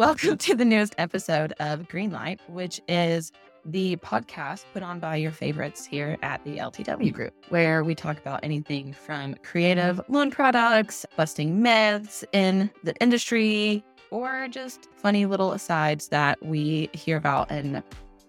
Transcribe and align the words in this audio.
Welcome 0.00 0.38
to 0.38 0.54
the 0.54 0.64
newest 0.64 0.94
episode 0.96 1.52
of 1.60 1.80
Greenlight, 1.80 2.38
which 2.48 2.80
is 2.88 3.32
the 3.66 3.96
podcast 3.96 4.64
put 4.72 4.82
on 4.82 4.98
by 4.98 5.16
your 5.16 5.30
favorites 5.30 5.84
here 5.84 6.16
at 6.22 6.42
the 6.42 6.56
LTW 6.56 7.12
Group, 7.12 7.34
where 7.50 7.84
we 7.84 7.94
talk 7.94 8.16
about 8.16 8.40
anything 8.42 8.94
from 8.94 9.34
creative 9.42 10.00
loan 10.08 10.30
products, 10.30 11.04
busting 11.18 11.60
myths 11.60 12.24
in 12.32 12.70
the 12.82 12.94
industry, 12.94 13.84
or 14.10 14.48
just 14.48 14.88
funny 14.96 15.26
little 15.26 15.52
asides 15.52 16.08
that 16.08 16.42
we 16.42 16.88
hear 16.94 17.18
about 17.18 17.50
and 17.50 17.82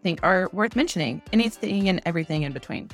think 0.04 0.20
are 0.24 0.50
worth 0.52 0.76
mentioning. 0.76 1.22
Anything 1.32 1.88
and 1.88 2.02
everything 2.06 2.44
in 2.44 2.52
between. 2.52 2.90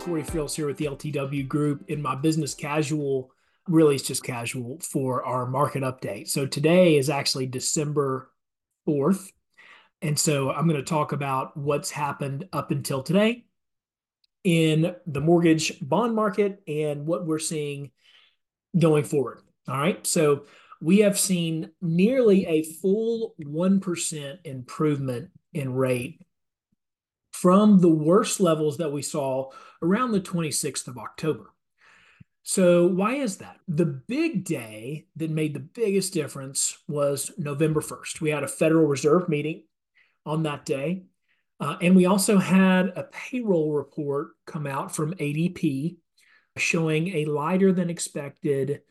Corey 0.00 0.22
Frills 0.22 0.54
here 0.54 0.66
with 0.66 0.76
the 0.76 0.84
LTW 0.84 1.48
Group 1.48 1.84
in 1.88 2.00
my 2.00 2.14
business 2.14 2.54
casual. 2.54 3.32
Really, 3.68 3.96
it's 3.96 4.06
just 4.06 4.22
casual 4.22 4.78
for 4.80 5.24
our 5.24 5.46
market 5.46 5.82
update. 5.82 6.28
So 6.28 6.46
today 6.46 6.96
is 6.96 7.10
actually 7.10 7.46
December 7.46 8.30
4th. 8.88 9.28
And 10.02 10.18
so 10.18 10.50
I'm 10.50 10.68
going 10.68 10.80
to 10.80 10.88
talk 10.88 11.12
about 11.12 11.56
what's 11.56 11.90
happened 11.90 12.48
up 12.52 12.70
until 12.70 13.02
today 13.02 13.44
in 14.44 14.94
the 15.06 15.20
mortgage 15.20 15.80
bond 15.80 16.14
market 16.14 16.62
and 16.68 17.06
what 17.06 17.26
we're 17.26 17.40
seeing 17.40 17.90
going 18.78 19.02
forward. 19.02 19.40
All 19.68 19.78
right. 19.78 20.06
So 20.06 20.44
we 20.80 20.98
have 20.98 21.18
seen 21.18 21.70
nearly 21.82 22.46
a 22.46 22.62
full 22.62 23.34
1% 23.40 24.38
improvement 24.44 25.30
in 25.52 25.72
rate 25.72 26.20
from 27.32 27.80
the 27.80 27.88
worst 27.88 28.38
levels 28.38 28.76
that 28.76 28.92
we 28.92 29.02
saw 29.02 29.50
around 29.82 30.12
the 30.12 30.20
26th 30.20 30.86
of 30.86 30.98
October. 30.98 31.50
So, 32.48 32.86
why 32.86 33.16
is 33.16 33.38
that? 33.38 33.56
The 33.66 33.86
big 33.86 34.44
day 34.44 35.06
that 35.16 35.32
made 35.32 35.52
the 35.52 35.58
biggest 35.58 36.14
difference 36.14 36.78
was 36.86 37.32
November 37.36 37.80
1st. 37.80 38.20
We 38.20 38.30
had 38.30 38.44
a 38.44 38.48
Federal 38.48 38.86
Reserve 38.86 39.28
meeting 39.28 39.64
on 40.24 40.44
that 40.44 40.64
day. 40.64 41.06
Uh, 41.58 41.76
and 41.82 41.96
we 41.96 42.06
also 42.06 42.38
had 42.38 42.92
a 42.94 43.08
payroll 43.10 43.72
report 43.72 44.28
come 44.46 44.64
out 44.64 44.94
from 44.94 45.14
ADP 45.14 45.96
showing 46.56 47.08
a 47.16 47.24
lighter 47.24 47.72
than 47.72 47.90
expected 47.90 48.82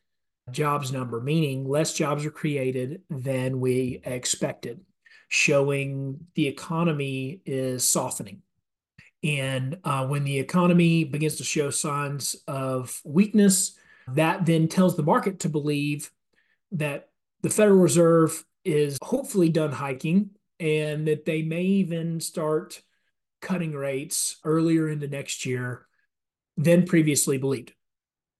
jobs 0.51 0.91
number, 0.91 1.21
meaning 1.21 1.65
less 1.65 1.93
jobs 1.93 2.25
are 2.25 2.31
created 2.31 3.03
than 3.09 3.61
we 3.61 4.01
expected 4.03 4.81
showing 5.29 6.19
the 6.35 6.47
economy 6.47 7.39
is 7.45 7.87
softening. 7.87 8.41
And 9.25 9.79
uh, 9.83 10.05
when 10.05 10.23
the 10.23 10.37
economy 10.37 11.03
begins 11.03 11.37
to 11.37 11.43
show 11.43 11.71
signs 11.71 12.35
of 12.47 13.01
weakness, 13.03 13.75
that 14.09 14.45
then 14.45 14.67
tells 14.67 14.95
the 14.95 15.03
market 15.03 15.39
to 15.39 15.49
believe 15.49 16.11
that 16.73 17.09
the 17.41 17.49
Federal 17.49 17.79
Reserve 17.79 18.45
is 18.63 18.99
hopefully 19.01 19.49
done 19.49 19.71
hiking 19.71 20.29
and 20.59 21.07
that 21.07 21.25
they 21.25 21.41
may 21.41 21.63
even 21.63 22.19
start 22.19 22.81
cutting 23.41 23.73
rates 23.73 24.37
earlier 24.43 24.89
into 24.89 25.07
next 25.07 25.45
year 25.45 25.87
than 26.55 26.85
previously 26.85 27.37
believed. 27.39 27.73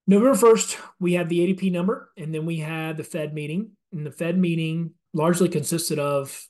November 0.07 0.37
1st, 0.37 0.77
we 0.99 1.13
had 1.13 1.29
the 1.29 1.39
ADP 1.39 1.71
number, 1.71 2.11
and 2.15 2.33
then 2.33 2.45
we 2.45 2.57
had 2.57 2.95
the 2.95 3.03
Fed 3.03 3.33
meeting. 3.33 3.71
And 3.91 4.05
the 4.05 4.11
Fed 4.11 4.37
meeting 4.37 4.91
largely 5.13 5.49
consisted 5.49 5.97
of 5.97 6.47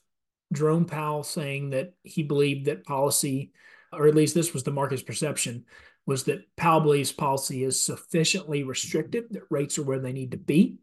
Jerome 0.52 0.86
Powell 0.86 1.23
saying 1.23 1.69
that 1.69 1.94
he 2.03 2.23
believed 2.23 2.66
that 2.66 2.83
policy, 2.83 3.52
or 3.97 4.07
at 4.07 4.15
least 4.15 4.35
this 4.35 4.53
was 4.53 4.63
the 4.63 4.71
market's 4.71 5.03
perception, 5.03 5.65
was 6.05 6.25
that 6.25 6.45
Powell 6.55 6.81
believes 6.81 7.11
policy 7.11 7.63
is 7.63 7.81
sufficiently 7.81 8.63
restrictive, 8.63 9.25
that 9.31 9.43
rates 9.49 9.77
are 9.77 9.83
where 9.83 9.99
they 9.99 10.13
need 10.13 10.31
to 10.31 10.38
be. 10.38 10.77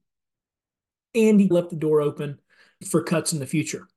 And 1.14 1.40
he 1.40 1.48
left 1.48 1.70
the 1.70 1.76
door 1.76 2.00
open 2.00 2.40
for 2.88 3.02
cuts 3.02 3.32
in 3.32 3.38
the 3.38 3.46
future. 3.46 3.88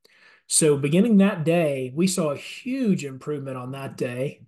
So, 0.47 0.77
beginning 0.77 1.17
that 1.17 1.43
day, 1.43 1.91
we 1.95 2.08
saw 2.08 2.30
a 2.30 2.38
huge 2.38 3.03
improvement 3.03 3.58
on 3.58 3.71
that 3.71 3.97
day, 3.97 4.41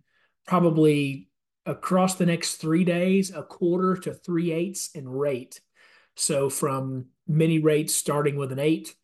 probably 0.46 1.30
across 1.66 2.16
the 2.16 2.26
next 2.26 2.56
three 2.56 2.84
days, 2.84 3.34
a 3.34 3.42
quarter 3.42 3.96
to 4.02 4.14
three 4.14 4.52
eighths 4.52 4.92
in 4.94 5.10
rate. 5.10 5.60
So, 6.16 6.50
from 6.50 7.08
many 7.28 7.60
rates 7.60 7.96
starting 7.96 8.36
with 8.36 8.52
an 8.52 8.60
eight 8.60 8.96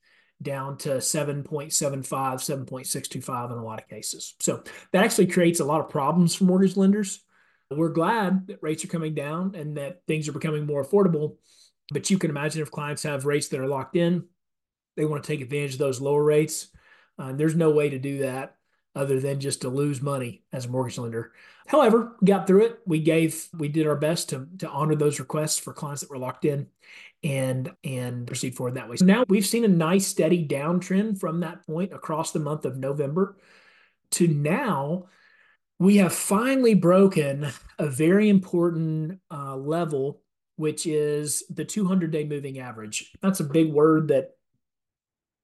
down 0.43 0.77
to 0.79 0.89
7.75, 0.97 2.07
7.625 2.07 3.51
in 3.51 3.57
a 3.57 3.63
lot 3.63 3.81
of 3.81 3.87
cases. 3.87 4.35
So 4.39 4.63
that 4.91 5.03
actually 5.03 5.27
creates 5.27 5.59
a 5.59 5.65
lot 5.65 5.81
of 5.81 5.89
problems 5.89 6.35
for 6.35 6.43
mortgage 6.43 6.77
lenders. 6.77 7.23
We're 7.71 7.89
glad 7.89 8.47
that 8.47 8.61
rates 8.61 8.85
are 8.85 8.89
coming 8.89 9.15
down 9.15 9.55
and 9.55 9.77
that 9.77 10.01
things 10.07 10.27
are 10.27 10.33
becoming 10.33 10.65
more 10.65 10.85
affordable. 10.85 11.37
But 11.91 12.09
you 12.09 12.17
can 12.17 12.29
imagine 12.29 12.61
if 12.61 12.71
clients 12.71 13.03
have 13.03 13.25
rates 13.25 13.47
that 13.49 13.59
are 13.59 13.67
locked 13.67 13.95
in, 13.95 14.25
they 14.95 15.05
want 15.05 15.23
to 15.23 15.27
take 15.27 15.41
advantage 15.41 15.73
of 15.73 15.79
those 15.79 15.99
lower 15.99 16.23
rates. 16.23 16.67
Uh, 17.17 17.33
there's 17.33 17.55
no 17.55 17.71
way 17.71 17.89
to 17.89 17.99
do 17.99 18.19
that 18.19 18.55
other 18.95 19.19
than 19.19 19.39
just 19.39 19.61
to 19.61 19.69
lose 19.69 20.01
money 20.01 20.43
as 20.51 20.65
a 20.65 20.69
mortgage 20.69 20.97
lender. 20.97 21.31
However, 21.67 22.15
got 22.23 22.45
through 22.45 22.65
it. 22.65 22.79
We 22.85 22.99
gave, 22.99 23.47
we 23.57 23.67
did 23.67 23.87
our 23.87 23.95
best 23.95 24.29
to, 24.29 24.47
to 24.59 24.69
honor 24.69 24.95
those 24.95 25.19
requests 25.19 25.59
for 25.59 25.73
clients 25.73 26.01
that 26.01 26.09
were 26.09 26.17
locked 26.17 26.45
in 26.45 26.67
and 27.23 27.71
and 27.85 28.27
proceed 28.27 28.55
forward 28.55 28.75
that 28.75 28.89
way. 28.89 28.97
So 28.97 29.05
now 29.05 29.23
we've 29.29 29.45
seen 29.45 29.63
a 29.63 29.69
nice 29.69 30.05
steady 30.05 30.45
downtrend 30.45 31.19
from 31.19 31.39
that 31.39 31.65
point 31.65 31.93
across 31.93 32.31
the 32.31 32.39
month 32.39 32.65
of 32.65 32.77
November 32.77 33.37
to 34.11 34.27
now 34.27 35.05
we 35.79 35.97
have 35.97 36.13
finally 36.13 36.75
broken 36.75 37.47
a 37.79 37.87
very 37.87 38.29
important 38.29 39.19
uh, 39.31 39.55
level, 39.55 40.21
which 40.55 40.85
is 40.85 41.43
the 41.49 41.65
200 41.65 42.11
day 42.11 42.23
moving 42.23 42.59
average. 42.59 43.11
That's 43.21 43.39
a 43.39 43.45
big 43.45 43.71
word 43.71 44.09
that 44.09 44.31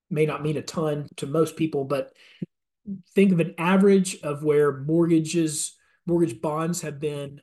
may 0.10 0.26
not 0.26 0.44
mean 0.44 0.58
a 0.58 0.62
ton 0.62 1.08
to 1.18 1.28
most 1.28 1.56
people, 1.56 1.84
but 1.84 2.14
think 3.16 3.32
of 3.32 3.40
an 3.40 3.56
average 3.58 4.20
of 4.22 4.44
where 4.44 4.78
mortgages, 4.78 5.76
mortgage 6.06 6.42
bonds 6.42 6.82
have 6.82 7.00
been 7.00 7.42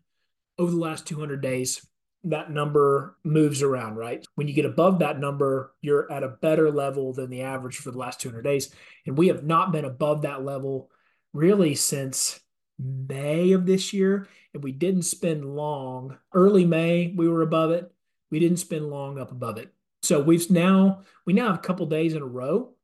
over 0.59 0.71
the 0.71 0.79
last 0.79 1.07
200 1.07 1.41
days 1.41 1.87
that 2.27 2.51
number 2.51 3.17
moves 3.25 3.63
around, 3.63 3.97
right? 3.97 4.27
When 4.35 4.49
you 4.49 4.55
get 4.55 4.65
above 4.65 4.99
that 4.99 5.21
number, 5.21 5.75
you're 5.81 6.11
at 6.11 6.25
a 6.25 6.29
better 6.29 6.71
level 6.71 7.13
than 7.13 7.31
the 7.31 7.43
average 7.43 7.77
for 7.77 7.91
the 7.91 7.99
last 7.99 8.21
200 8.21 8.43
days. 8.43 8.75
And 9.07 9.17
we 9.17 9.29
have 9.29 9.45
not 9.45 9.73
been 9.73 9.85
above 9.85 10.23
that 10.23 10.45
level 10.45 10.91
really 11.33 11.75
since 11.75 12.41
May 12.79 13.53
of 13.53 13.65
this 13.65 13.93
year. 13.93 14.29
And 14.55 14.63
we 14.63 14.73
didn't 14.73 15.03
spend 15.03 15.45
long. 15.45 16.19
Early 16.35 16.65
May, 16.65 17.15
we 17.17 17.29
were 17.29 17.43
above 17.43 17.71
it. 17.71 17.91
We 18.31 18.41
didn't 18.41 18.59
spend 18.59 18.91
long 18.91 19.19
up 19.21 19.31
above 19.31 19.59
it. 19.59 19.73
So 20.03 20.21
we've 20.21 20.51
now, 20.51 21.03
we 21.27 21.33
now 21.33 21.49
have 21.49 21.57
a 21.57 21.67
couple 21.67 21.87
days 21.87 22.15
in 22.15 22.23
a 22.23 22.27
row 22.27 22.76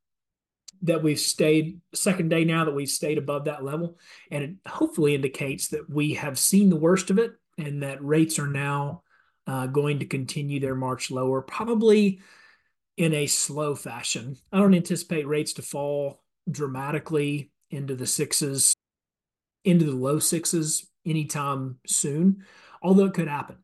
that 0.82 1.02
we've 1.02 1.20
stayed 1.20 1.80
second 1.94 2.28
day 2.28 2.44
now 2.44 2.64
that 2.64 2.74
we've 2.74 2.88
stayed 2.90 3.18
above 3.18 3.44
that 3.44 3.64
level 3.64 3.98
and 4.30 4.44
it 4.44 4.54
hopefully 4.66 5.14
indicates 5.14 5.68
that 5.68 5.88
we 5.88 6.14
have 6.14 6.38
seen 6.38 6.68
the 6.68 6.76
worst 6.76 7.10
of 7.10 7.18
it 7.18 7.32
and 7.58 7.82
that 7.82 8.04
rates 8.04 8.38
are 8.38 8.48
now 8.48 9.02
uh, 9.46 9.66
going 9.66 9.98
to 9.98 10.06
continue 10.06 10.60
their 10.60 10.74
march 10.74 11.10
lower, 11.10 11.42
probably 11.42 12.20
in 12.96 13.14
a 13.14 13.26
slow 13.26 13.74
fashion. 13.74 14.36
I 14.52 14.58
don't 14.58 14.74
anticipate 14.74 15.26
rates 15.26 15.54
to 15.54 15.62
fall 15.62 16.22
dramatically 16.50 17.50
into 17.70 17.94
the 17.94 18.06
sixes, 18.06 18.74
into 19.64 19.84
the 19.84 19.96
low 19.96 20.18
sixes 20.18 20.88
anytime 21.06 21.78
soon, 21.86 22.44
although 22.82 23.06
it 23.06 23.14
could 23.14 23.28
happen. 23.28 23.56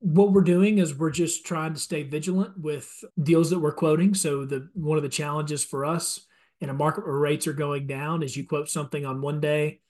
What 0.00 0.32
we're 0.32 0.42
doing 0.42 0.78
is 0.78 0.94
we're 0.94 1.10
just 1.10 1.46
trying 1.46 1.74
to 1.74 1.80
stay 1.80 2.02
vigilant 2.02 2.58
with 2.58 3.04
deals 3.22 3.50
that 3.50 3.60
we're 3.60 3.72
quoting. 3.72 4.14
So 4.14 4.44
the 4.44 4.68
one 4.74 4.96
of 4.96 5.02
the 5.02 5.08
challenges 5.08 5.64
for 5.64 5.84
us 5.84 6.26
in 6.60 6.70
a 6.70 6.74
market 6.74 7.06
where 7.06 7.16
rates 7.16 7.46
are 7.46 7.52
going 7.52 7.86
down 7.86 8.22
is 8.22 8.36
you 8.36 8.46
quote 8.46 8.68
something 8.68 9.04
on 9.04 9.20
one 9.20 9.40
day 9.40 9.80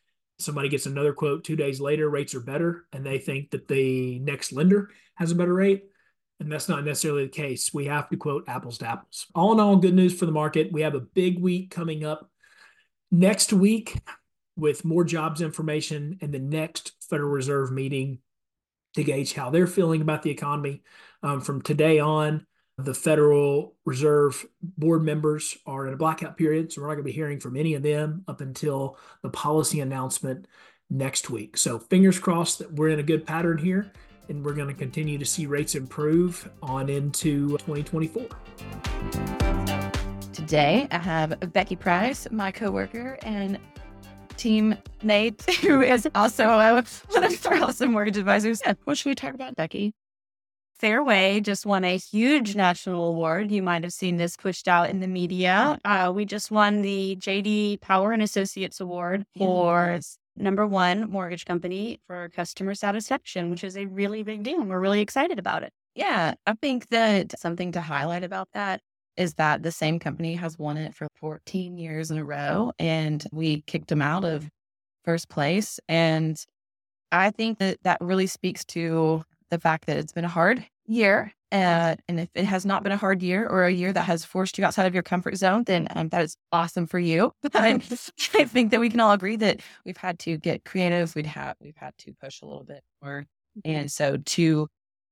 somebody 0.40 0.68
gets 0.68 0.86
another 0.86 1.12
quote 1.12 1.44
two 1.44 1.56
days 1.56 1.80
later, 1.80 2.08
rates 2.08 2.34
are 2.34 2.40
better, 2.40 2.86
and 2.92 3.04
they 3.04 3.18
think 3.18 3.50
that 3.50 3.68
the 3.68 4.18
next 4.20 4.52
lender 4.52 4.90
has 5.14 5.30
a 5.30 5.34
better 5.34 5.54
rate. 5.54 5.84
And 6.40 6.50
that's 6.50 6.68
not 6.68 6.84
necessarily 6.84 7.24
the 7.24 7.30
case. 7.30 7.72
We 7.72 7.84
have 7.86 8.08
to 8.08 8.16
quote 8.16 8.44
apples 8.48 8.78
to 8.78 8.88
apples. 8.88 9.26
All 9.34 9.52
in 9.52 9.60
all, 9.60 9.76
good 9.76 9.94
news 9.94 10.18
for 10.18 10.24
the 10.24 10.32
market. 10.32 10.72
We 10.72 10.82
have 10.82 10.94
a 10.94 11.00
big 11.00 11.38
week 11.38 11.70
coming 11.70 12.02
up 12.02 12.30
next 13.10 13.52
week 13.52 14.00
with 14.56 14.84
more 14.84 15.04
jobs 15.04 15.42
information 15.42 16.18
and 16.22 16.32
the 16.32 16.38
next 16.38 16.92
Federal 17.10 17.30
Reserve 17.30 17.72
meeting 17.72 18.20
to 18.94 19.04
gauge 19.04 19.34
how 19.34 19.50
they're 19.50 19.66
feeling 19.66 20.00
about 20.00 20.22
the 20.22 20.30
economy. 20.30 20.82
Um, 21.22 21.40
from 21.40 21.62
today 21.62 21.98
on, 21.98 22.46
the 22.78 22.94
Federal 22.94 23.76
Reserve 23.84 24.46
board 24.62 25.02
members 25.02 25.56
are 25.66 25.86
in 25.86 25.92
a 25.92 25.96
blackout 25.96 26.36
period, 26.36 26.72
so 26.72 26.80
we're 26.80 26.88
not 26.88 26.94
going 26.94 27.04
to 27.04 27.10
be 27.10 27.12
hearing 27.12 27.40
from 27.40 27.56
any 27.56 27.74
of 27.74 27.82
them 27.82 28.24
up 28.26 28.40
until 28.40 28.98
the 29.22 29.28
policy 29.28 29.80
announcement 29.80 30.46
next 30.88 31.30
week. 31.30 31.56
So 31.56 31.78
fingers 31.78 32.18
crossed 32.18 32.58
that 32.58 32.72
we're 32.72 32.88
in 32.88 32.98
a 32.98 33.04
good 33.04 33.26
pattern 33.26 33.58
here 33.58 33.92
and 34.28 34.44
we're 34.44 34.54
going 34.54 34.68
to 34.68 34.74
continue 34.74 35.18
to 35.18 35.24
see 35.24 35.46
rates 35.46 35.74
improve 35.74 36.48
on 36.62 36.88
into 36.88 37.50
2024. 37.58 38.26
Today, 40.32 40.88
I 40.90 40.98
have 40.98 41.52
Becky 41.52 41.76
Price, 41.76 42.26
my 42.30 42.50
coworker 42.50 43.18
and 43.22 43.58
team 44.40 44.76
Nate, 45.02 45.42
who 45.60 45.80
is 45.82 46.08
also 46.14 46.46
one 47.10 47.24
of 47.24 47.46
our 47.46 47.54
awesome 47.62 47.92
mortgage 47.92 48.16
advisors. 48.16 48.60
And 48.62 48.76
what 48.84 48.98
should 48.98 49.10
we 49.10 49.14
talk 49.14 49.34
about, 49.34 49.54
Becky? 49.54 49.92
Fairway 50.78 51.40
just 51.40 51.66
won 51.66 51.84
a 51.84 51.98
huge 51.98 52.56
national 52.56 53.08
award. 53.08 53.50
You 53.50 53.62
might 53.62 53.84
have 53.84 53.92
seen 53.92 54.16
this 54.16 54.36
pushed 54.36 54.66
out 54.66 54.88
in 54.88 55.00
the 55.00 55.06
media. 55.06 55.78
Uh, 55.84 56.10
we 56.14 56.24
just 56.24 56.50
won 56.50 56.80
the 56.80 57.16
JD 57.20 57.82
Power 57.82 58.12
and 58.12 58.22
Associates 58.22 58.80
Award 58.80 59.26
for 59.36 60.00
number 60.36 60.66
one 60.66 61.10
mortgage 61.10 61.44
company 61.44 62.00
for 62.06 62.30
customer 62.30 62.74
satisfaction, 62.74 63.50
which 63.50 63.62
is 63.62 63.76
a 63.76 63.84
really 63.84 64.22
big 64.22 64.42
deal. 64.42 64.64
We're 64.64 64.80
really 64.80 65.02
excited 65.02 65.38
about 65.38 65.64
it. 65.64 65.72
Yeah, 65.94 66.34
I 66.46 66.54
think 66.54 66.88
that 66.88 67.38
something 67.38 67.72
to 67.72 67.82
highlight 67.82 68.24
about 68.24 68.48
that 68.54 68.80
is 69.20 69.34
that 69.34 69.62
the 69.62 69.70
same 69.70 69.98
company 69.98 70.34
has 70.34 70.58
won 70.58 70.78
it 70.78 70.94
for 70.94 71.06
14 71.16 71.76
years 71.76 72.10
in 72.10 72.16
a 72.16 72.24
row, 72.24 72.72
and 72.78 73.22
we 73.30 73.60
kicked 73.66 73.88
them 73.88 74.00
out 74.00 74.24
of 74.24 74.48
first 75.04 75.28
place. 75.28 75.78
And 75.90 76.42
I 77.12 77.30
think 77.30 77.58
that 77.58 77.76
that 77.82 77.98
really 78.00 78.26
speaks 78.26 78.64
to 78.66 79.22
the 79.50 79.58
fact 79.58 79.84
that 79.86 79.98
it's 79.98 80.14
been 80.14 80.24
a 80.24 80.28
hard 80.28 80.64
year. 80.86 81.34
Uh, 81.52 81.96
and 82.08 82.18
if 82.18 82.30
it 82.34 82.46
has 82.46 82.64
not 82.64 82.82
been 82.82 82.92
a 82.92 82.96
hard 82.96 83.22
year 83.22 83.46
or 83.46 83.66
a 83.66 83.70
year 83.70 83.92
that 83.92 84.04
has 84.04 84.24
forced 84.24 84.56
you 84.56 84.64
outside 84.64 84.86
of 84.86 84.94
your 84.94 85.02
comfort 85.02 85.36
zone, 85.36 85.64
then 85.64 85.86
um, 85.94 86.08
that 86.08 86.22
is 86.22 86.38
awesome 86.50 86.86
for 86.86 86.98
you. 86.98 87.30
I 87.54 87.76
think 87.76 88.70
that 88.70 88.80
we 88.80 88.88
can 88.88 89.00
all 89.00 89.12
agree 89.12 89.36
that 89.36 89.60
we've 89.84 89.98
had 89.98 90.18
to 90.20 90.38
get 90.38 90.64
creative. 90.64 91.14
We'd 91.14 91.26
have 91.26 91.56
we've 91.60 91.76
had 91.76 91.92
to 91.98 92.14
push 92.14 92.40
a 92.40 92.46
little 92.46 92.64
bit 92.64 92.82
more, 93.02 93.26
and 93.66 93.92
so 93.92 94.16
to 94.16 94.68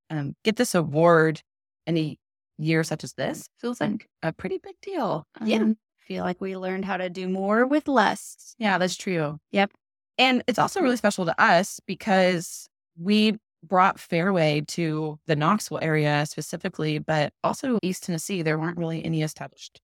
um, 0.09 0.35
get 0.45 0.57
this 0.57 0.75
award 0.75 1.43
in 1.87 1.99
a 1.99 2.17
year 2.59 2.85
such 2.85 3.05
as 3.05 3.15
this 3.15 3.49
feels 3.59 3.81
like 3.81 4.09
a 4.23 4.33
pretty 4.33 4.59
big 4.59 4.75
deal. 4.83 5.27
Yeah, 5.45 5.59
um, 5.59 5.77
feel 5.99 6.25
like 6.25 6.41
we 6.41 6.57
learned 6.57 6.85
how 6.85 6.97
to 6.97 7.09
do 7.09 7.29
more 7.29 7.67
with 7.67 7.89
less. 7.89 8.55
Yeah, 8.59 8.79
that's 8.79 8.97
true. 8.97 9.39
Yep, 9.53 9.71
and 10.19 10.43
it's 10.47 10.59
also 10.59 10.81
really 10.81 10.97
special 10.97 11.25
to 11.27 11.41
us 11.41 11.81
because 11.87 12.69
we 12.99 13.39
brought 13.63 13.99
Fairway 13.99 14.63
to 14.69 15.19
the 15.27 15.37
Knoxville 15.37 15.81
area 15.83 16.25
specifically, 16.27 16.99
but 16.99 17.33
also 17.43 17.79
East 17.83 18.05
Tennessee. 18.05 18.43
There 18.43 18.59
weren't 18.59 18.79
really 18.79 19.05
any 19.05 19.23
established 19.23 19.81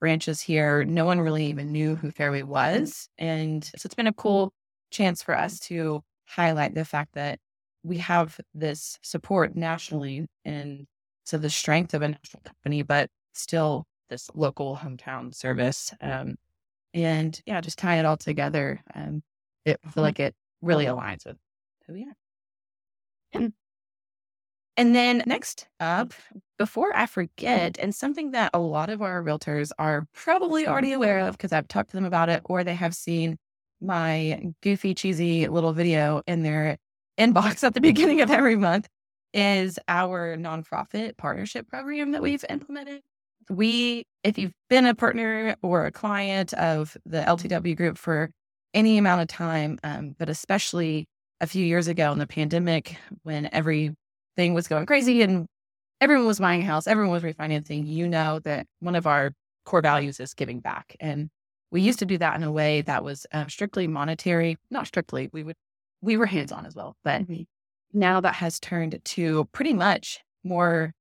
branches 0.00 0.40
here. 0.40 0.84
No 0.84 1.04
one 1.04 1.20
really 1.20 1.46
even 1.46 1.70
knew 1.72 1.94
who 1.94 2.10
Fairway 2.10 2.42
was. 2.42 3.08
And 3.18 3.64
so 3.64 3.82
it's 3.84 3.94
been 3.94 4.06
a 4.06 4.12
cool 4.12 4.52
chance 4.90 5.22
for 5.22 5.36
us 5.36 5.60
to 5.60 6.00
highlight 6.26 6.74
the 6.74 6.84
fact 6.84 7.14
that 7.14 7.38
we 7.82 7.98
have 7.98 8.40
this 8.54 8.98
support 9.02 9.54
nationally 9.54 10.26
and 10.44 10.86
so 11.30 11.38
the 11.38 11.48
strength 11.48 11.94
of 11.94 12.02
a 12.02 12.08
national 12.08 12.42
company, 12.44 12.82
but 12.82 13.08
still 13.32 13.86
this 14.08 14.28
local 14.34 14.76
hometown 14.76 15.32
service. 15.32 15.94
Um, 16.00 16.34
and 16.92 17.40
yeah, 17.46 17.60
just 17.60 17.78
tie 17.78 17.98
it 18.00 18.04
all 18.04 18.16
together. 18.16 18.82
Um, 18.94 19.22
it, 19.64 19.78
I 19.86 19.90
feel 19.90 20.02
like 20.02 20.18
it 20.18 20.34
really 20.60 20.86
aligns 20.86 21.24
with 21.24 21.36
who 21.86 21.94
we 21.94 22.06
are. 23.34 23.48
And 24.76 24.94
then 24.94 25.22
next 25.26 25.68
up, 25.78 26.14
before 26.56 26.96
I 26.96 27.04
forget, 27.04 27.76
and 27.78 27.94
something 27.94 28.30
that 28.30 28.50
a 28.54 28.58
lot 28.58 28.88
of 28.88 29.02
our 29.02 29.22
realtors 29.22 29.72
are 29.78 30.06
probably 30.14 30.66
already 30.66 30.92
aware 30.92 31.18
of 31.18 31.36
because 31.36 31.52
I've 31.52 31.68
talked 31.68 31.90
to 31.90 31.96
them 31.96 32.06
about 32.06 32.30
it, 32.30 32.40
or 32.46 32.64
they 32.64 32.76
have 32.76 32.94
seen 32.94 33.36
my 33.82 34.40
goofy, 34.62 34.94
cheesy 34.94 35.48
little 35.48 35.74
video 35.74 36.22
in 36.26 36.44
their 36.44 36.78
inbox 37.18 37.62
at 37.64 37.74
the 37.74 37.80
beginning 37.82 38.22
of 38.22 38.30
every 38.30 38.56
month, 38.56 38.88
is 39.32 39.78
our 39.88 40.36
nonprofit 40.36 41.16
partnership 41.16 41.68
program 41.68 42.12
that 42.12 42.22
we've 42.22 42.44
implemented. 42.48 43.00
We, 43.48 44.04
if 44.22 44.38
you've 44.38 44.52
been 44.68 44.86
a 44.86 44.94
partner 44.94 45.56
or 45.62 45.86
a 45.86 45.92
client 45.92 46.52
of 46.54 46.96
the 47.04 47.22
LTW 47.22 47.76
group 47.76 47.98
for 47.98 48.30
any 48.74 48.98
amount 48.98 49.22
of 49.22 49.28
time, 49.28 49.78
um, 49.82 50.14
but 50.18 50.28
especially 50.28 51.06
a 51.40 51.46
few 51.46 51.64
years 51.64 51.88
ago 51.88 52.12
in 52.12 52.18
the 52.18 52.26
pandemic 52.26 52.96
when 53.22 53.48
everything 53.52 53.96
was 54.54 54.68
going 54.68 54.86
crazy 54.86 55.22
and 55.22 55.46
everyone 56.00 56.26
was 56.26 56.38
buying 56.38 56.62
a 56.62 56.66
house, 56.66 56.86
everyone 56.86 57.12
was 57.12 57.22
refinancing, 57.22 57.86
you 57.86 58.08
know 58.08 58.38
that 58.40 58.66
one 58.80 58.94
of 58.94 59.06
our 59.06 59.32
core 59.64 59.82
values 59.82 60.20
is 60.20 60.34
giving 60.34 60.60
back. 60.60 60.96
And 61.00 61.28
we 61.70 61.80
used 61.80 61.98
to 62.00 62.06
do 62.06 62.18
that 62.18 62.36
in 62.36 62.42
a 62.42 62.52
way 62.52 62.82
that 62.82 63.04
was 63.04 63.26
um, 63.32 63.48
strictly 63.48 63.86
monetary, 63.86 64.56
not 64.70 64.86
strictly, 64.86 65.28
we 65.32 65.42
would, 65.42 65.56
we 66.02 66.16
were 66.16 66.26
hands 66.26 66.52
on 66.52 66.66
as 66.66 66.74
well. 66.74 66.96
But 67.04 67.22
mm-hmm. 67.22 67.42
Now 67.92 68.20
that 68.20 68.34
has 68.34 68.60
turned 68.60 69.00
to 69.04 69.48
pretty 69.52 69.72
much 69.72 70.20
more, 70.44 70.92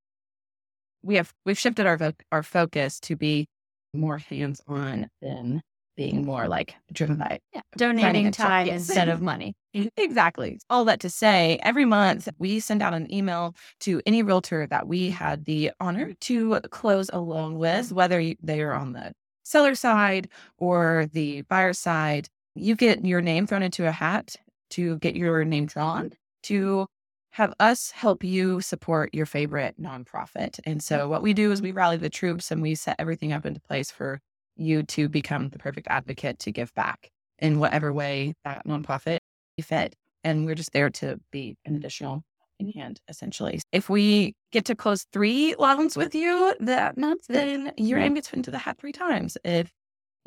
we 1.03 1.15
have, 1.15 1.33
we've 1.45 1.59
shifted 1.59 1.85
our, 1.85 2.13
our 2.31 2.43
focus 2.43 2.99
to 3.01 3.15
be 3.15 3.47
more 3.93 4.17
hands 4.17 4.61
on 4.67 5.09
than 5.21 5.61
being 5.99 6.25
more 6.25 6.47
like 6.47 6.75
driven 6.93 7.17
by 7.17 7.39
yeah, 7.53 7.59
donating 7.75 8.31
time 8.31 8.67
yes. 8.67 8.87
instead 8.87 9.09
of 9.09 9.21
money. 9.21 9.53
exactly. 9.97 10.57
All 10.69 10.85
that 10.85 11.01
to 11.01 11.09
say, 11.09 11.59
every 11.61 11.83
month 11.83 12.29
we 12.37 12.61
send 12.61 12.81
out 12.81 12.93
an 12.93 13.13
email 13.13 13.53
to 13.81 14.01
any 14.05 14.23
realtor 14.23 14.65
that 14.67 14.87
we 14.87 15.09
had 15.09 15.43
the 15.43 15.71
honor 15.81 16.13
to 16.21 16.61
close 16.71 17.09
a 17.11 17.19
loan 17.19 17.57
with, 17.57 17.91
whether 17.91 18.33
they 18.41 18.61
are 18.61 18.73
on 18.73 18.93
the 18.93 19.11
seller 19.43 19.75
side 19.75 20.29
or 20.57 21.07
the 21.11 21.41
buyer 21.43 21.73
side. 21.73 22.29
You 22.55 22.75
get 22.75 23.03
your 23.03 23.19
name 23.19 23.45
thrown 23.45 23.63
into 23.63 23.85
a 23.85 23.91
hat 23.91 24.37
to 24.69 24.97
get 24.99 25.17
your 25.17 25.43
name 25.43 25.65
drawn 25.65 26.13
to 26.43 26.87
have 27.31 27.53
us 27.59 27.91
help 27.91 28.23
you 28.23 28.59
support 28.61 29.13
your 29.13 29.25
favorite 29.25 29.75
nonprofit. 29.79 30.59
And 30.65 30.81
so 30.81 31.07
what 31.07 31.21
we 31.21 31.33
do 31.33 31.51
is 31.51 31.61
we 31.61 31.71
rally 31.71 31.97
the 31.97 32.09
troops 32.09 32.51
and 32.51 32.61
we 32.61 32.75
set 32.75 32.95
everything 32.99 33.31
up 33.31 33.45
into 33.45 33.61
place 33.61 33.91
for 33.91 34.19
you 34.55 34.83
to 34.83 35.07
become 35.07 35.49
the 35.49 35.59
perfect 35.59 35.87
advocate 35.89 36.39
to 36.39 36.51
give 36.51 36.73
back 36.73 37.09
in 37.37 37.59
whatever 37.59 37.93
way 37.93 38.33
that 38.43 38.65
nonprofit 38.65 39.19
you 39.57 39.63
fit. 39.63 39.95
And 40.23 40.45
we're 40.45 40.55
just 40.55 40.73
there 40.73 40.89
to 40.89 41.19
be 41.31 41.55
an 41.65 41.75
additional 41.75 42.23
in 42.59 42.71
hand, 42.71 42.99
essentially. 43.07 43.61
If 43.71 43.89
we 43.89 44.35
get 44.51 44.65
to 44.65 44.75
close 44.75 45.05
three 45.13 45.55
loans 45.57 45.95
with 45.95 46.13
you 46.13 46.55
that 46.59 46.97
month, 46.97 47.21
then 47.29 47.71
your 47.77 47.99
name 47.99 48.15
gets 48.15 48.27
put 48.29 48.37
into 48.37 48.51
the 48.51 48.57
hat 48.57 48.77
three 48.79 48.91
times. 48.91 49.37
If 49.43 49.71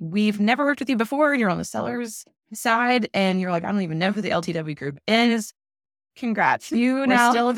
we've 0.01 0.41
never 0.41 0.65
worked 0.65 0.81
with 0.81 0.89
you 0.89 0.97
before, 0.97 1.33
and 1.33 1.41
you're 1.41 1.51
on 1.51 1.59
the 1.59 1.65
seller's 1.65 2.25
side, 2.55 3.09
and 3.13 3.41
you're 3.41 3.51
like, 3.51 3.65
I 3.65 3.73
don't 3.73 3.83
even 3.83 3.99
know 3.99 4.13
who 4.13 4.23
the 4.23 4.31
LTW 4.31 4.77
group 4.77 4.99
is, 5.07 5.53
Congrats. 6.17 6.71
You 6.73 6.95
We're 6.97 7.07
now 7.07 7.31
still 7.31 7.53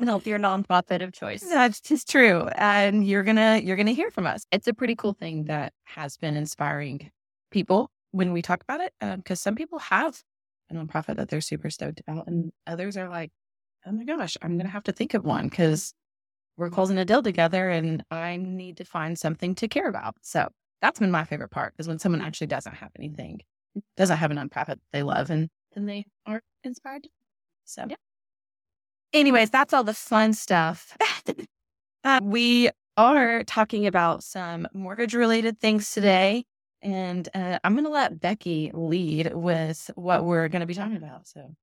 to 0.00 0.06
help 0.06 0.26
your 0.26 0.38
nonprofit 0.38 1.02
of 1.02 1.12
choice. 1.12 1.42
That's 1.42 1.80
just 1.80 2.08
true. 2.08 2.48
And 2.54 3.06
you're 3.06 3.22
going 3.22 3.36
to, 3.36 3.60
you're 3.62 3.76
going 3.76 3.86
to 3.86 3.94
hear 3.94 4.10
from 4.10 4.26
us. 4.26 4.46
It's 4.52 4.68
a 4.68 4.74
pretty 4.74 4.94
cool 4.94 5.12
thing 5.12 5.44
that 5.44 5.72
has 5.84 6.16
been 6.16 6.36
inspiring 6.36 7.10
people 7.50 7.90
when 8.12 8.32
we 8.32 8.42
talk 8.42 8.62
about 8.62 8.80
it. 8.80 8.92
Because 9.00 9.40
um, 9.40 9.42
some 9.42 9.54
people 9.54 9.78
have 9.78 10.22
a 10.70 10.74
nonprofit 10.74 11.16
that 11.16 11.28
they're 11.28 11.40
super 11.40 11.70
stoked 11.70 12.00
about. 12.00 12.26
And 12.26 12.52
others 12.66 12.96
are 12.96 13.08
like, 13.08 13.30
oh 13.86 13.92
my 13.92 14.04
gosh, 14.04 14.36
I'm 14.42 14.56
going 14.56 14.66
to 14.66 14.72
have 14.72 14.84
to 14.84 14.92
think 14.92 15.14
of 15.14 15.24
one 15.24 15.48
because 15.48 15.92
we're 16.56 16.70
closing 16.70 16.98
a 16.98 17.04
deal 17.04 17.22
together 17.22 17.68
and 17.68 18.02
I 18.10 18.36
need 18.36 18.78
to 18.78 18.84
find 18.84 19.18
something 19.18 19.54
to 19.56 19.68
care 19.68 19.88
about. 19.88 20.14
So 20.22 20.48
that's 20.80 21.00
been 21.00 21.10
my 21.10 21.24
favorite 21.24 21.50
part 21.50 21.74
is 21.78 21.88
when 21.88 21.98
someone 21.98 22.20
actually 22.20 22.48
doesn't 22.48 22.74
have 22.74 22.90
anything, 22.96 23.40
doesn't 23.96 24.16
have 24.16 24.30
a 24.30 24.34
nonprofit 24.34 24.78
they 24.92 25.02
love 25.02 25.30
and 25.30 25.48
then 25.74 25.86
they 25.86 26.06
are 26.26 26.40
inspired 26.64 27.06
so, 27.66 27.84
yeah. 27.88 27.96
anyways, 29.12 29.50
that's 29.50 29.72
all 29.74 29.84
the 29.84 29.94
fun 29.94 30.32
stuff. 30.32 30.96
uh, 32.04 32.20
we 32.22 32.70
are 32.96 33.44
talking 33.44 33.86
about 33.86 34.22
some 34.22 34.66
mortgage 34.72 35.14
related 35.14 35.60
things 35.60 35.90
today. 35.90 36.44
And 36.82 37.28
uh, 37.34 37.58
I'm 37.64 37.74
going 37.74 37.84
to 37.84 37.90
let 37.90 38.20
Becky 38.20 38.70
lead 38.72 39.34
with 39.34 39.90
what 39.96 40.24
we're 40.24 40.48
going 40.48 40.60
to 40.60 40.66
be 40.66 40.74
talking 40.74 40.96
about. 40.96 41.26
So, 41.26 41.54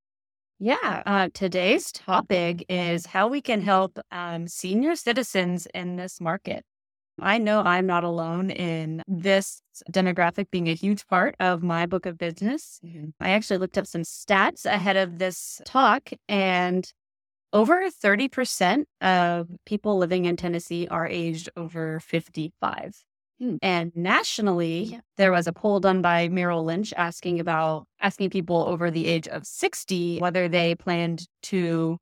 yeah, 0.59 1.03
uh, 1.05 1.29
today's 1.33 1.91
topic 1.91 2.65
is 2.69 3.05
how 3.05 3.27
we 3.27 3.41
can 3.41 3.61
help 3.61 3.99
um, 4.11 4.47
senior 4.47 4.95
citizens 4.95 5.67
in 5.73 5.95
this 5.95 6.19
market. 6.19 6.65
I 7.19 7.37
know 7.37 7.61
I'm 7.61 7.85
not 7.85 8.03
alone 8.03 8.49
in 8.49 9.01
this 9.07 9.61
demographic 9.91 10.49
being 10.51 10.67
a 10.67 10.73
huge 10.73 11.05
part 11.07 11.35
of 11.39 11.61
my 11.63 11.85
book 11.85 12.05
of 12.05 12.17
business. 12.17 12.79
Mm-hmm. 12.85 13.09
I 13.19 13.31
actually 13.31 13.57
looked 13.57 13.77
up 13.77 13.87
some 13.87 14.01
stats 14.01 14.65
ahead 14.65 14.97
of 14.97 15.19
this 15.19 15.61
talk, 15.65 16.09
and 16.27 16.91
over 17.51 17.83
30% 17.89 18.85
of 19.01 19.47
people 19.65 19.97
living 19.97 20.25
in 20.25 20.35
Tennessee 20.35 20.87
are 20.89 21.07
aged 21.07 21.49
over 21.55 21.99
55. 21.99 22.95
Hmm. 23.39 23.55
And 23.61 23.91
nationally, 23.95 24.99
there 25.17 25.31
was 25.31 25.47
a 25.47 25.53
poll 25.53 25.79
done 25.79 26.01
by 26.01 26.29
Merrill 26.29 26.63
Lynch 26.63 26.93
asking 26.97 27.39
about 27.39 27.85
asking 28.01 28.31
people 28.31 28.65
over 28.67 28.89
the 28.89 29.05
age 29.05 29.27
of 29.27 29.45
60 29.45 30.19
whether 30.19 30.47
they 30.47 30.75
planned 30.75 31.27
to 31.43 31.97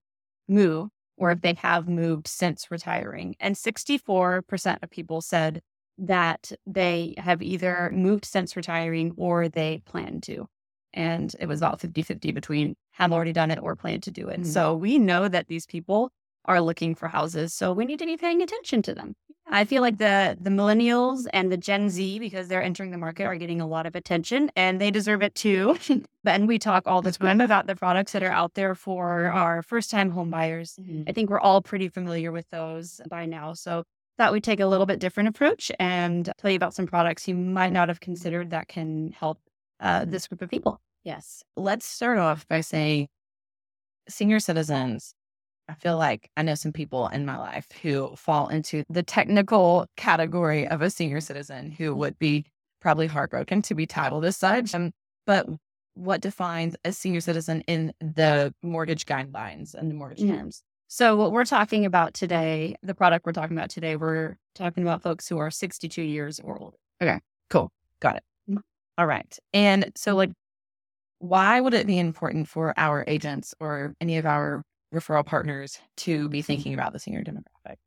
move 0.48 0.89
or 1.21 1.29
if 1.29 1.41
they 1.41 1.53
have 1.53 1.87
moved 1.87 2.27
since 2.27 2.71
retiring. 2.71 3.35
And 3.39 3.53
64% 3.55 4.77
of 4.81 4.89
people 4.89 5.21
said 5.21 5.61
that 5.99 6.51
they 6.65 7.13
have 7.17 7.43
either 7.43 7.91
moved 7.93 8.25
since 8.25 8.55
retiring 8.55 9.13
or 9.17 9.47
they 9.47 9.83
plan 9.85 10.19
to. 10.21 10.47
And 10.95 11.33
it 11.39 11.45
was 11.45 11.59
about 11.59 11.79
50 11.79 12.01
50 12.01 12.31
between 12.31 12.75
have 12.93 13.13
already 13.13 13.33
done 13.33 13.51
it 13.51 13.59
or 13.61 13.75
plan 13.75 14.01
to 14.01 14.09
do 14.09 14.29
it. 14.29 14.41
Mm-hmm. 14.41 14.49
So 14.49 14.73
we 14.73 14.97
know 14.97 15.27
that 15.27 15.47
these 15.47 15.67
people 15.67 16.11
are 16.45 16.62
looking 16.62 16.95
for 16.95 17.07
houses. 17.07 17.53
So 17.53 17.74
we 17.74 17.86
need 17.86 18.00
to 18.00 18.05
be 18.05 18.17
paying 18.17 18.41
attention 18.41 18.81
to 18.83 18.93
them. 18.93 19.15
I 19.53 19.65
feel 19.65 19.81
like 19.81 19.98
the 19.98 20.38
the 20.39 20.50
millennials 20.50 21.25
and 21.33 21.51
the 21.51 21.57
Gen 21.57 21.89
Z, 21.89 22.19
because 22.19 22.48
they're 22.48 22.62
entering 22.62 22.91
the 22.91 22.98
market, 22.98 23.25
are 23.25 23.36
getting 23.36 23.60
a 23.60 23.67
lot 23.67 23.86
of 23.86 23.95
attention 23.95 24.50
and 24.55 24.79
they 24.79 24.91
deserve 24.91 25.21
it 25.21 25.36
too. 25.36 25.77
and 26.25 26.48
we 26.48 26.57
talk 26.57 26.83
all 26.86 27.01
the 27.01 27.12
time 27.12 27.41
about 27.41 27.67
the 27.67 27.75
products 27.75 28.13
that 28.13 28.24
are 28.24 28.31
out 28.31 28.53
there 28.53 28.75
for 28.75 29.25
our 29.25 29.62
first 29.62 29.91
time 29.91 30.12
home 30.12 30.29
buyers. 30.29 30.75
Mm-hmm. 30.79 31.03
I 31.07 31.12
think 31.12 31.29
we're 31.29 31.39
all 31.39 31.62
pretty 31.62 31.89
familiar 31.89 32.31
with 32.31 32.50
those 32.50 33.01
by 33.10 33.25
now. 33.25 33.53
So 33.53 33.83
thought 34.17 34.31
we'd 34.31 34.43
take 34.43 34.60
a 34.60 34.67
little 34.67 34.86
bit 34.86 35.00
different 35.00 35.29
approach 35.29 35.71
and 35.79 36.31
tell 36.38 36.51
you 36.51 36.55
about 36.55 36.74
some 36.74 36.86
products 36.86 37.27
you 37.27 37.36
might 37.36 37.74
not 37.74 37.89
have 37.89 38.00
considered 38.00 38.51
that 38.51 38.67
can 38.67 39.12
help 39.12 39.39
uh, 39.79 40.05
this 40.05 40.27
group 40.27 40.41
of 40.41 40.50
people. 40.50 40.79
Yes. 41.03 41.43
Let's 41.57 41.86
start 41.86 42.19
off 42.19 42.48
by 42.48 42.62
saying 42.62 43.07
senior 44.07 44.39
citizens 44.39 45.13
I 45.71 45.73
feel 45.75 45.97
like 45.97 46.29
I 46.35 46.41
know 46.41 46.55
some 46.55 46.73
people 46.73 47.07
in 47.07 47.25
my 47.25 47.37
life 47.37 47.65
who 47.81 48.13
fall 48.17 48.49
into 48.49 48.83
the 48.89 49.03
technical 49.03 49.87
category 49.95 50.67
of 50.67 50.81
a 50.81 50.89
senior 50.89 51.21
citizen 51.21 51.71
who 51.71 51.95
would 51.95 52.19
be 52.19 52.45
probably 52.81 53.07
heartbroken 53.07 53.61
to 53.63 53.75
be 53.75 53.85
titled 53.85 54.25
as 54.25 54.35
such. 54.35 54.75
Um, 54.75 54.91
but 55.25 55.47
what 55.93 56.19
defines 56.19 56.75
a 56.83 56.91
senior 56.91 57.21
citizen 57.21 57.61
in 57.67 57.93
the 58.01 58.53
mortgage 58.61 59.05
guidelines 59.05 59.73
and 59.73 59.89
the 59.89 59.95
mortgage 59.95 60.19
mm-hmm. 60.19 60.35
terms? 60.35 60.61
So, 60.89 61.15
what 61.15 61.31
we're 61.31 61.45
talking 61.45 61.85
about 61.85 62.13
today, 62.13 62.75
the 62.83 62.93
product 62.93 63.25
we're 63.25 63.31
talking 63.31 63.55
about 63.55 63.69
today, 63.69 63.95
we're 63.95 64.35
talking 64.55 64.83
about 64.83 65.01
folks 65.01 65.29
who 65.29 65.37
are 65.37 65.49
62 65.49 66.01
years 66.01 66.41
or 66.41 66.61
older. 66.61 66.75
Okay, 67.01 67.21
cool. 67.49 67.71
Got 68.01 68.17
it. 68.17 68.23
Mm-hmm. 68.49 68.59
All 68.97 69.05
right. 69.05 69.39
And 69.53 69.89
so, 69.95 70.17
like, 70.17 70.31
why 71.19 71.61
would 71.61 71.73
it 71.73 71.87
be 71.87 71.97
important 71.97 72.49
for 72.49 72.73
our 72.75 73.05
agents 73.07 73.55
or 73.61 73.93
any 74.01 74.17
of 74.17 74.25
our 74.25 74.63
referral 74.93 75.25
partners 75.25 75.79
to 75.98 76.29
be 76.29 76.41
thinking 76.41 76.74
about 76.74 76.93
the 76.93 77.00
senior 77.00 77.24
demographic? 77.24 77.77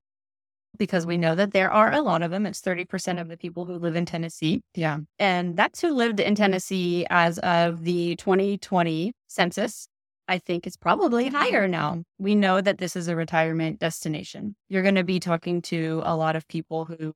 Because 0.76 1.06
we 1.06 1.16
know 1.16 1.34
that 1.36 1.52
there 1.52 1.70
are 1.70 1.92
a 1.92 2.02
lot 2.02 2.22
of 2.22 2.30
them. 2.30 2.46
It's 2.46 2.60
30% 2.60 3.20
of 3.20 3.28
the 3.28 3.36
people 3.36 3.64
who 3.64 3.74
live 3.74 3.94
in 3.94 4.06
Tennessee. 4.06 4.60
Yeah. 4.74 4.98
And 5.18 5.56
that's 5.56 5.80
who 5.80 5.92
lived 5.92 6.18
in 6.18 6.34
Tennessee 6.34 7.06
as 7.10 7.38
of 7.38 7.84
the 7.84 8.16
2020 8.16 9.12
census. 9.28 9.86
I 10.26 10.38
think 10.38 10.66
it's 10.66 10.76
probably 10.76 11.28
higher 11.28 11.68
now. 11.68 12.02
We 12.18 12.34
know 12.34 12.60
that 12.60 12.78
this 12.78 12.96
is 12.96 13.08
a 13.08 13.16
retirement 13.16 13.78
destination. 13.78 14.56
You're 14.68 14.82
going 14.82 14.94
to 14.94 15.04
be 15.04 15.20
talking 15.20 15.62
to 15.62 16.02
a 16.04 16.16
lot 16.16 16.34
of 16.34 16.48
people 16.48 16.86
who 16.86 17.12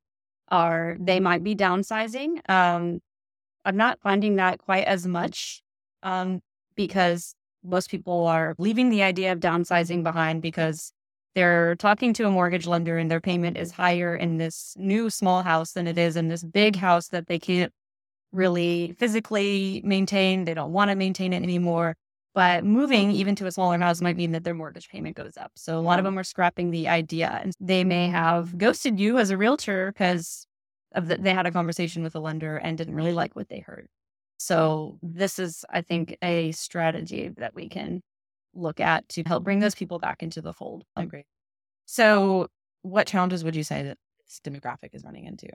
are, 0.51 0.97
they 1.01 1.19
might 1.19 1.43
be 1.43 1.57
downsizing. 1.57 2.49
Um, 2.49 3.01
I'm 3.65 3.77
not 3.77 4.01
finding 4.01 4.37
that 4.37 4.59
quite 4.59 4.85
as 4.85 5.07
much 5.07 5.63
um, 6.03 6.41
because 6.75 7.35
most 7.65 7.91
people 7.91 8.27
are 8.27 8.55
leaving 8.59 8.89
the 8.91 9.03
idea 9.03 9.33
of 9.33 9.41
downsizing 9.41 10.03
behind 10.03 10.43
because 10.43 10.93
they're 11.35 11.77
talking 11.77 12.13
to 12.15 12.27
a 12.27 12.31
mortgage 12.31 12.67
lender 12.67 12.99
and 12.99 13.11
their 13.11 13.21
payment 13.21 13.57
is 13.57 13.73
higher 13.73 14.17
in 14.17 14.39
this 14.39 14.75
new 14.77 15.11
small 15.11 15.43
house 15.43 15.73
than 15.73 15.87
it 15.87 15.99
is 15.99 16.17
in 16.17 16.29
this 16.29 16.43
big 16.43 16.77
house 16.77 17.09
that 17.09 17.27
they 17.27 17.39
can't 17.39 17.73
really 18.33 18.95
physically 18.99 19.81
maintain. 19.85 20.45
They 20.45 20.55
don't 20.55 20.73
want 20.73 20.91
to 20.91 20.97
maintain 20.97 21.33
it 21.33 21.43
anymore. 21.43 21.97
But 22.35 22.65
moving 22.65 23.11
even 23.11 23.35
to 23.37 23.47
a 23.47 23.51
smaller 23.51 23.79
house 23.79 24.01
might 24.01 24.17
mean 24.17 24.33
that 24.33 24.45
their 24.45 24.55
mortgage 24.55 24.89
payment 24.89 25.17
goes 25.17 25.37
up. 25.37 25.53
So 25.57 25.79
a 25.79 25.81
lot 25.81 25.99
of 25.99 26.05
them 26.05 26.19
are 26.19 26.25
scrapping 26.25 26.71
the 26.71 26.89
idea 26.89 27.41
and 27.43 27.53
they 27.59 27.85
may 27.85 28.09
have 28.09 28.57
ghosted 28.57 29.01
you 29.01 29.19
as 29.19 29.31
a 29.31 29.37
realtor 29.37 29.93
because 29.93 30.47
of 30.93 31.09
the, 31.09 31.17
they 31.17 31.35
had 31.35 31.47
a 31.47 31.51
conversation 31.51 32.03
with 32.03 32.15
a 32.15 32.21
lender 32.21 32.57
and 32.57 32.79
didn't 32.79 32.95
really 32.95 33.13
like 33.13 33.35
what 33.35 33.49
they 33.49 33.61
heard. 33.61 33.89
So 34.39 34.99
this 35.03 35.39
is, 35.39 35.65
I 35.69 35.83
think, 35.83 36.17
a 36.23 36.53
strategy 36.53 37.31
that 37.37 37.55
we 37.55 37.69
can 37.69 38.01
look 38.55 38.81
at 38.81 39.09
to 39.11 39.23
help 39.25 39.45
bring 39.45 39.59
those 39.59 39.75
people 39.75 39.99
back 39.99 40.23
into 40.23 40.41
the 40.41 40.53
fold. 40.53 40.85
I 40.97 41.03
agree. 41.03 41.25
So 41.87 42.49
what 42.83 43.07
challenges 43.07 43.45
would 43.45 43.57
you 43.57 43.65
say 43.65 43.83
that 43.83 43.99
this 44.25 44.41
demographic 44.45 44.95
is 44.95 45.05
running 45.05 45.27
into? 45.27 45.49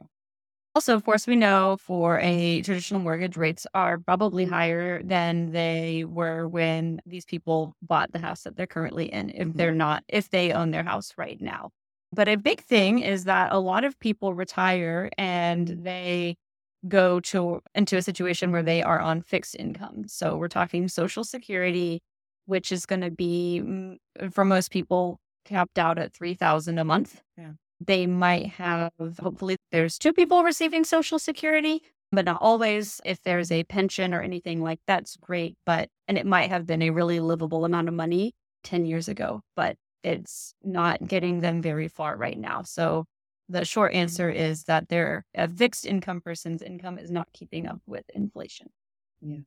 Also, 0.75 0.95
of 0.95 1.05
course, 1.05 1.27
we 1.27 1.35
know 1.35 1.77
for 1.79 2.19
a 2.19 2.61
traditional 2.63 2.99
mortgage, 2.99 3.37
rates 3.37 3.67
are 3.75 3.99
probably 3.99 4.43
higher 4.43 5.03
than 5.03 5.51
they 5.51 6.03
were 6.07 6.47
when 6.47 6.99
these 7.05 7.25
people 7.25 7.75
bought 7.83 8.11
the 8.11 8.19
house 8.19 8.41
that 8.41 8.55
they're 8.57 8.65
currently 8.65 9.05
in, 9.05 9.29
if 9.29 9.49
mm-hmm. 9.49 9.57
they're 9.57 9.71
not, 9.71 10.03
if 10.07 10.31
they 10.31 10.51
own 10.51 10.71
their 10.71 10.83
house 10.83 11.13
right 11.15 11.39
now. 11.39 11.69
But 12.11 12.27
a 12.27 12.35
big 12.35 12.61
thing 12.61 12.99
is 12.99 13.25
that 13.25 13.51
a 13.51 13.59
lot 13.59 13.83
of 13.83 13.99
people 13.99 14.33
retire 14.33 15.11
and 15.17 15.67
they 15.67 16.37
go 16.87 17.19
to 17.19 17.61
into 17.75 17.97
a 17.97 18.01
situation 18.01 18.51
where 18.51 18.63
they 18.63 18.83
are 18.83 18.99
on 18.99 19.21
fixed 19.21 19.55
income. 19.57 20.05
So 20.07 20.37
we're 20.37 20.47
talking 20.47 20.87
social 20.87 21.23
security, 21.23 22.01
which 22.45 22.71
is 22.71 22.85
going 22.85 23.01
to 23.01 23.11
be 23.11 23.61
mm, 23.63 23.97
for 24.31 24.45
most 24.45 24.71
people 24.71 25.19
capped 25.45 25.77
out 25.77 25.97
at 25.97 26.13
3000 26.13 26.77
a 26.77 26.83
month. 26.83 27.21
Yeah. 27.37 27.51
They 27.85 28.05
might 28.05 28.47
have 28.47 28.91
hopefully 29.21 29.57
there's 29.71 29.97
two 29.97 30.13
people 30.13 30.43
receiving 30.43 30.83
social 30.83 31.19
security, 31.19 31.81
but 32.11 32.25
not 32.25 32.37
always. 32.41 33.01
If 33.03 33.21
there's 33.23 33.51
a 33.51 33.63
pension 33.65 34.13
or 34.13 34.21
anything 34.21 34.61
like 34.61 34.79
that's 34.87 35.17
great, 35.17 35.55
but 35.65 35.89
and 36.07 36.17
it 36.17 36.25
might 36.25 36.49
have 36.49 36.65
been 36.65 36.81
a 36.81 36.91
really 36.91 37.19
livable 37.19 37.65
amount 37.65 37.89
of 37.89 37.93
money 37.93 38.33
10 38.63 38.85
years 38.85 39.07
ago, 39.07 39.41
but 39.55 39.75
it's 40.03 40.53
not 40.63 41.07
getting 41.07 41.41
them 41.41 41.61
very 41.61 41.87
far 41.87 42.15
right 42.15 42.37
now. 42.37 42.61
So 42.61 43.05
the 43.49 43.65
short 43.65 43.93
answer 43.93 44.29
is 44.29 44.63
that 44.65 44.89
their 44.89 45.25
a 45.35 45.47
fixed 45.47 45.85
income 45.85 46.21
person's 46.21 46.61
income 46.61 46.97
is 46.97 47.11
not 47.11 47.27
keeping 47.33 47.67
up 47.67 47.79
with 47.85 48.03
inflation. 48.13 48.67
Yeah. 49.21 49.39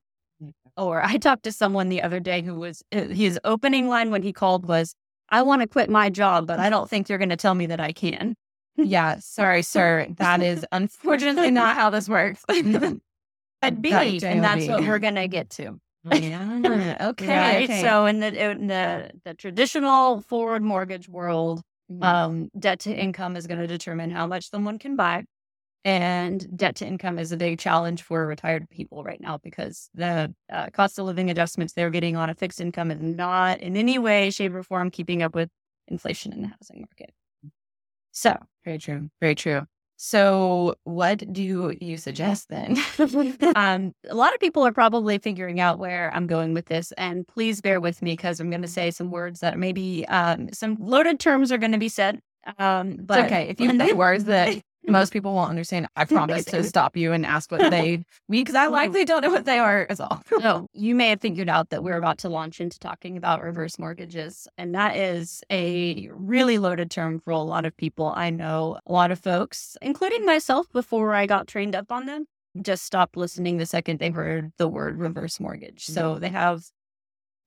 Or 0.76 1.03
I 1.03 1.17
talked 1.17 1.45
to 1.45 1.53
someone 1.53 1.88
the 1.88 2.03
other 2.03 2.21
day 2.21 2.43
who 2.43 2.55
was 2.55 2.83
uh, 2.93 3.05
his 3.05 3.38
opening 3.45 3.88
line 3.88 4.11
when 4.11 4.23
he 4.23 4.33
called 4.33 4.69
was, 4.69 4.95
"I 5.31 5.43
want 5.43 5.62
to 5.62 5.69
quit 5.69 5.88
my 5.88 6.11
job, 6.11 6.47
but 6.47 6.61
I 6.61 6.69
don't 6.69 6.91
think 6.91 7.09
you're 7.09 7.19
going 7.19 7.31
to 7.31 7.37
tell 7.37 7.55
me 7.55 7.67
that 7.67 7.81
I 7.81 7.93
can." 7.93 8.35
yeah, 8.76 9.17
sorry, 9.21 9.62
sir. 9.62 10.07
That 10.19 10.43
is 10.43 10.67
unfortunately 10.73 11.50
not 11.50 11.76
how 11.76 11.91
this 11.91 12.09
works. 12.09 12.45
But 13.62 13.81
B, 13.81 13.91
and 13.91 14.45
that's 14.45 14.69
what 14.69 14.83
we're 14.83 14.99
going 14.99 15.15
to 15.15 15.29
get 15.29 15.49
to. 15.50 15.81
Yeah. 16.12 16.97
Okay. 17.00 17.29
Right? 17.29 17.65
okay. 17.65 17.81
So 17.81 18.07
in 18.07 18.21
the 18.21 18.50
in 18.50 18.67
the 18.67 19.11
the 19.25 19.35
traditional 19.35 20.21
forward 20.21 20.62
mortgage 20.62 21.09
world, 21.09 21.62
Mm-hmm. 21.90 22.02
Um, 22.02 22.50
debt 22.59 22.81
to 22.81 22.95
income 22.95 23.37
is 23.37 23.47
going 23.47 23.61
to 23.61 23.66
determine 23.66 24.11
how 24.11 24.26
much 24.26 24.50
someone 24.50 24.78
can 24.78 24.97
buy. 24.97 25.25
And 25.85 26.45
debt 26.59 26.75
to 26.76 26.87
income 26.87 27.16
is 27.16 27.31
a 27.31 27.37
big 27.37 27.61
challenge 27.61 28.02
for 28.02 28.26
retired 28.26 28.69
people 28.71 29.05
right 29.05 29.21
now 29.21 29.38
because 29.38 29.88
the 29.95 30.35
uh, 30.52 30.71
cost 30.73 30.99
of 30.99 31.07
living 31.07 31.31
adjustments 31.31 31.75
they're 31.75 31.90
getting 31.90 32.16
on 32.16 32.28
a 32.28 32.35
fixed 32.35 32.61
income 32.61 32.90
is 32.90 33.00
not 33.00 33.61
in 33.61 33.76
any 33.76 33.97
way, 33.99 34.31
shape, 34.31 34.52
or 34.52 34.64
form 34.64 34.90
keeping 34.90 35.23
up 35.23 35.33
with 35.33 35.49
inflation 35.87 36.33
in 36.33 36.43
the 36.43 36.49
housing 36.49 36.81
market. 36.81 37.14
So, 38.11 38.37
very 38.64 38.78
true. 38.78 39.11
Very 39.21 39.37
true. 39.37 39.62
So, 39.99 40.75
what 40.85 41.33
do 41.33 41.75
you 41.81 41.97
suggest 41.97 42.49
then? 42.50 42.76
um, 43.57 43.95
a 44.09 44.15
lot 44.15 44.35
of 44.35 44.41
people 44.41 44.67
are 44.67 44.73
probably 44.73 45.17
figuring 45.19 45.59
out 45.59 45.79
where 45.79 46.15
I'm 46.15 46.26
going 46.26 46.53
with 46.53 46.67
this, 46.67 46.93
and 46.93 47.26
please 47.26 47.62
bear 47.62 47.81
with 47.81 48.03
me 48.03 48.12
because 48.12 48.38
I'm 48.38 48.50
going 48.50 48.62
to 48.62 48.69
say 48.69 48.91
some 48.91 49.11
words 49.11 49.41
that 49.41 49.59
maybe 49.59 50.07
um, 50.09 50.50
some 50.53 50.76
loaded 50.79 51.19
terms 51.19 51.50
are 51.50 51.59
going 51.59 51.73
to 51.73 51.79
be 51.79 51.88
said. 51.88 52.21
Um, 52.59 52.99
but 53.00 53.19
it's 53.21 53.26
okay 53.26 53.49
if 53.49 53.61
you 53.61 53.76
say 53.76 53.93
words 53.93 54.25
that 54.25 54.62
most 54.87 55.12
people 55.12 55.35
won't 55.35 55.50
understand. 55.50 55.88
I 55.97 56.05
promise 56.07 56.45
to 56.47 56.62
stop 56.64 56.97
you 56.97 57.12
and 57.12 57.26
ask 57.26 57.50
what 57.50 57.61
they 57.71 58.05
mean 58.28 58.45
because 58.45 58.55
I 58.55 58.66
likely 58.66 59.05
don't 59.05 59.23
know 59.23 59.31
what 59.31 59.45
they 59.45 59.59
are 59.59 59.87
as 59.88 60.00
all. 60.00 60.23
no, 60.38 60.69
you 60.75 60.95
may 60.95 61.11
have 61.11 61.21
figured 61.21 61.49
out 61.49 61.71
that 61.71 61.83
we're 61.83 61.97
about 61.97 62.19
to 62.19 62.28
launch 62.28 62.61
into 62.61 62.78
talking 62.78 63.16
about 63.16 63.43
reverse 63.43 63.78
mortgages. 63.78 64.49
And 64.59 64.75
that 64.75 64.97
is 64.97 65.43
a 65.50 66.09
really 66.12 66.59
loaded 66.59 66.90
term 66.90 67.19
for 67.21 67.31
a 67.31 67.38
lot 67.38 67.64
of 67.64 67.76
people. 67.76 68.12
I 68.16 68.31
know 68.31 68.78
a 68.87 68.93
lot 68.93 69.11
of 69.11 69.19
folks, 69.19 69.76
including 69.83 70.25
myself 70.25 70.71
before 70.73 71.14
I 71.14 71.26
got 71.26 71.47
trained 71.47 71.75
up 71.75 71.90
on 71.90 72.07
them, 72.07 72.26
just 72.62 72.85
stopped 72.85 73.16
listening 73.16 73.59
the 73.59 73.66
second 73.66 73.99
they 73.99 74.11
heard 74.11 74.52
the 74.57 74.69
word 74.69 74.99
reverse 74.99 75.40
mortgage. 75.40 75.85
So 75.85 76.19
they 76.19 76.31
have 76.31 76.64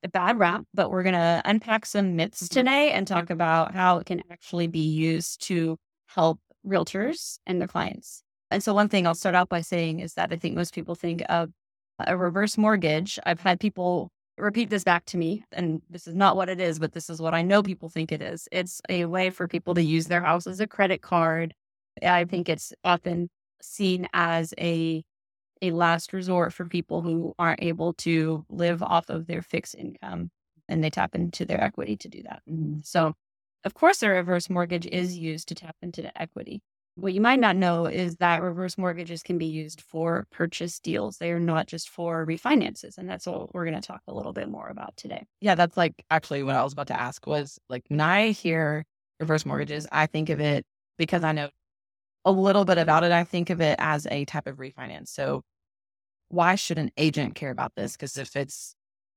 a 0.03 0.07
bad 0.07 0.39
rap, 0.39 0.63
but 0.73 0.91
we're 0.91 1.03
going 1.03 1.13
to 1.13 1.41
unpack 1.45 1.85
some 1.85 2.15
myths 2.15 2.43
mm-hmm. 2.43 2.59
today 2.59 2.91
and 2.91 3.07
talk 3.07 3.29
about 3.29 3.73
how 3.73 3.97
it 3.97 4.05
can 4.05 4.21
actually 4.31 4.67
be 4.67 4.79
used 4.79 5.41
to 5.47 5.77
help 6.07 6.39
realtors 6.69 7.39
and 7.45 7.59
their 7.59 7.67
clients. 7.67 8.23
And 8.51 8.63
so, 8.63 8.73
one 8.73 8.89
thing 8.89 9.05
I'll 9.05 9.15
start 9.15 9.35
out 9.35 9.49
by 9.49 9.61
saying 9.61 9.99
is 9.99 10.13
that 10.13 10.31
I 10.31 10.35
think 10.35 10.55
most 10.55 10.73
people 10.73 10.95
think 10.95 11.23
of 11.29 11.51
a 11.99 12.17
reverse 12.17 12.57
mortgage. 12.57 13.19
I've 13.25 13.41
had 13.41 13.59
people 13.59 14.11
repeat 14.37 14.69
this 14.69 14.83
back 14.83 15.05
to 15.05 15.17
me, 15.17 15.43
and 15.51 15.81
this 15.89 16.07
is 16.07 16.15
not 16.15 16.35
what 16.35 16.49
it 16.49 16.59
is, 16.59 16.79
but 16.79 16.93
this 16.93 17.09
is 17.09 17.21
what 17.21 17.33
I 17.33 17.41
know 17.41 17.61
people 17.61 17.89
think 17.89 18.11
it 18.11 18.21
is. 18.21 18.47
It's 18.51 18.81
a 18.89 19.05
way 19.05 19.29
for 19.29 19.47
people 19.47 19.75
to 19.75 19.81
use 19.83 20.07
their 20.07 20.21
house 20.21 20.47
as 20.47 20.59
a 20.59 20.67
credit 20.67 21.01
card. 21.01 21.53
I 22.01 22.25
think 22.25 22.49
it's 22.49 22.73
often 22.83 23.29
seen 23.61 24.07
as 24.13 24.53
a 24.57 25.03
a 25.61 25.71
last 25.71 26.13
resort 26.13 26.53
for 26.53 26.65
people 26.65 27.01
who 27.01 27.33
aren't 27.37 27.61
able 27.61 27.93
to 27.93 28.45
live 28.49 28.81
off 28.81 29.09
of 29.09 29.27
their 29.27 29.41
fixed 29.41 29.75
income 29.75 30.31
and 30.69 30.83
they 30.83 30.89
tap 30.89 31.15
into 31.15 31.43
their 31.43 31.61
equity 31.61 31.97
to 31.97 32.07
do 32.07 32.23
that. 32.23 32.41
Mm-hmm. 32.49 32.79
So 32.83 33.13
of 33.63 33.73
course, 33.73 34.01
a 34.03 34.09
reverse 34.09 34.49
mortgage 34.49 34.85
is 34.85 35.17
used 35.17 35.47
to 35.49 35.55
tap 35.55 35.75
into 35.81 36.01
the 36.01 36.21
equity. 36.21 36.61
What 36.95 37.13
you 37.13 37.21
might 37.21 37.39
not 37.39 37.55
know 37.55 37.85
is 37.85 38.17
that 38.17 38.41
reverse 38.41 38.77
mortgages 38.77 39.23
can 39.23 39.37
be 39.37 39.45
used 39.45 39.81
for 39.81 40.27
purchase 40.31 40.79
deals. 40.79 41.17
They 41.17 41.31
are 41.31 41.39
not 41.39 41.67
just 41.67 41.89
for 41.89 42.25
refinances. 42.25 42.97
And 42.97 43.09
that's 43.09 43.25
what 43.25 43.53
we're 43.53 43.65
going 43.65 43.79
to 43.79 43.87
talk 43.87 44.01
a 44.07 44.13
little 44.13 44.33
bit 44.33 44.49
more 44.49 44.67
about 44.67 44.97
today. 44.97 45.25
Yeah, 45.39 45.55
that's 45.55 45.77
like 45.77 45.93
actually 46.11 46.43
what 46.43 46.55
I 46.55 46.63
was 46.63 46.73
about 46.73 46.87
to 46.87 46.99
ask 46.99 47.25
was 47.25 47.57
like 47.69 47.83
when 47.87 48.01
I 48.01 48.31
hear 48.31 48.85
reverse 49.19 49.45
mortgages, 49.45 49.87
I 49.91 50.07
think 50.07 50.29
of 50.29 50.41
it 50.41 50.65
because 50.97 51.23
I 51.23 51.31
know 51.31 51.49
a 52.25 52.31
little 52.31 52.65
bit 52.65 52.77
about 52.77 53.03
it. 53.05 53.11
I 53.11 53.23
think 53.23 53.49
of 53.49 53.61
it 53.61 53.77
as 53.79 54.05
a 54.11 54.25
type 54.25 54.47
of 54.47 54.57
refinance. 54.57 55.07
So 55.07 55.43
why 56.27 56.55
should 56.55 56.77
an 56.77 56.91
agent 56.97 57.35
care 57.35 57.51
about 57.51 57.73
this? 57.75 57.93
Because 57.93 58.17
if 58.17 58.35
it's 58.35 58.75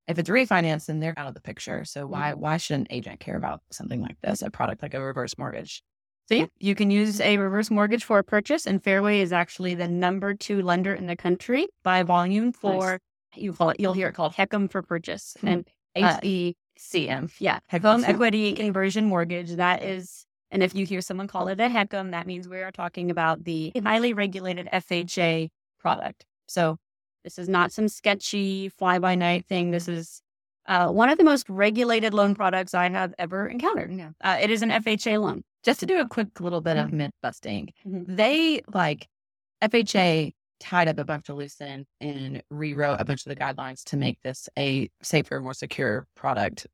if 0.09 0.19
it's 0.19 0.29
refinanced, 0.29 0.87
then 0.87 1.01
they're 1.01 1.19
out 1.19 1.29
of 1.29 1.35
the 1.35 1.41
picture. 1.41 1.85
So 1.85 2.07
why 2.07 2.33
mm-hmm. 2.33 2.41
why 2.41 2.57
should 2.57 2.77
an 2.81 2.87
agent 2.91 3.21
care 3.21 3.37
about 3.37 3.61
something 3.71 4.01
like 4.01 4.21
this, 4.23 4.43
a 4.43 4.51
product 4.51 4.83
like 4.83 4.95
a 4.95 5.01
reverse 5.01 5.37
mortgage? 5.39 5.83
So 6.29 6.37
yeah, 6.37 6.47
you 6.59 6.75
can 6.75 6.91
use 6.91 7.21
a 7.21 7.37
reverse 7.39 7.71
mortgage 7.71 8.05
for 8.05 8.19
a 8.19 8.25
purchase, 8.25 8.67
and 8.67 8.83
Fairway 8.83 9.21
is 9.21 9.33
actually 9.33 9.75
the 9.75 9.89
number 9.89 10.35
two 10.35 10.63
lender 10.63 10.95
in 10.95 11.07
the 11.07 11.17
country 11.17 11.67
by 11.83 12.03
volume 12.03 12.53
for 12.53 13.01
nice. 13.35 13.43
you 13.43 13.53
call 13.53 13.71
it. 13.71 13.81
You'll 13.81 13.93
hear 13.93 14.09
it 14.09 14.15
called 14.15 14.35
HECM 14.35 14.71
for 14.71 14.83
purchase 14.83 15.37
hmm. 15.41 15.49
and 15.49 15.71
HECM. 15.97 17.25
Uh, 17.25 17.29
yeah, 17.39 17.59
home 17.71 18.05
equity 18.05 18.55
conversion 18.55 19.07
mortgage. 19.07 19.53
That 19.53 19.83
is, 19.83 20.25
and 20.51 20.63
if 20.63 20.75
you 20.75 20.87
hear 20.87 21.01
someone 21.01 21.27
call 21.27 21.49
it 21.49 21.61
a 21.61 21.69
HECM, 21.69 22.13
that 22.13 22.27
means 22.27 22.49
we 22.49 22.59
are 22.59 22.73
talking 22.73 23.11
about 23.11 23.45
the 23.45 23.73
highly 23.83 24.13
regulated 24.13 24.69
FHA 24.73 25.51
product. 25.81 26.25
So 26.47 26.79
this 27.25 27.39
is 27.39 27.49
not 27.49 27.73
some 27.73 27.89
sketchy 27.89 28.69
fly 28.69 28.99
by 28.99 29.15
night 29.15 29.47
thing. 29.47 29.71
This 29.71 29.89
is 29.89 30.23
uh, 30.67 30.89
one 30.89 31.09
of 31.09 31.19
the 31.19 31.25
most 31.25 31.49
regulated 31.49 32.15
loan 32.15 32.35
products 32.35 32.75
I 32.75 32.89
have 32.89 33.15
ever 33.19 33.47
encountered. 33.47 33.93
Yeah. 33.93 34.11
Uh, 34.21 34.39
it 34.41 34.51
is 34.51 34.63
an 34.63 34.71
FHA 34.71 35.21
loan. 35.21 35.43
Just 35.65 35.81
to 35.81 35.87
do 35.87 36.01
a 36.01 36.09
quick 36.09 36.41
little 36.41 36.61
bit 36.61 36.77
of 36.77 36.93
myth 36.93 37.13
busting, 37.23 37.73
mm-hmm. 37.87 38.17
they 38.17 38.63
like 38.73 39.09
FHA 39.63 40.33
tied 40.59 40.89
up 40.89 40.99
a 40.99 41.05
bunch 41.05 41.29
of 41.29 41.37
loose 41.37 41.61
ends 41.61 41.89
and 42.01 42.43
rewrote 42.51 43.01
a 43.01 43.05
bunch 43.05 43.27
of 43.27 43.31
the 43.31 43.37
guidelines 43.37 43.85
to 43.85 43.97
make 43.97 44.21
this 44.23 44.49
a 44.59 44.89
safer, 45.03 45.41
more 45.41 45.55
secure 45.55 46.07
product. 46.17 46.67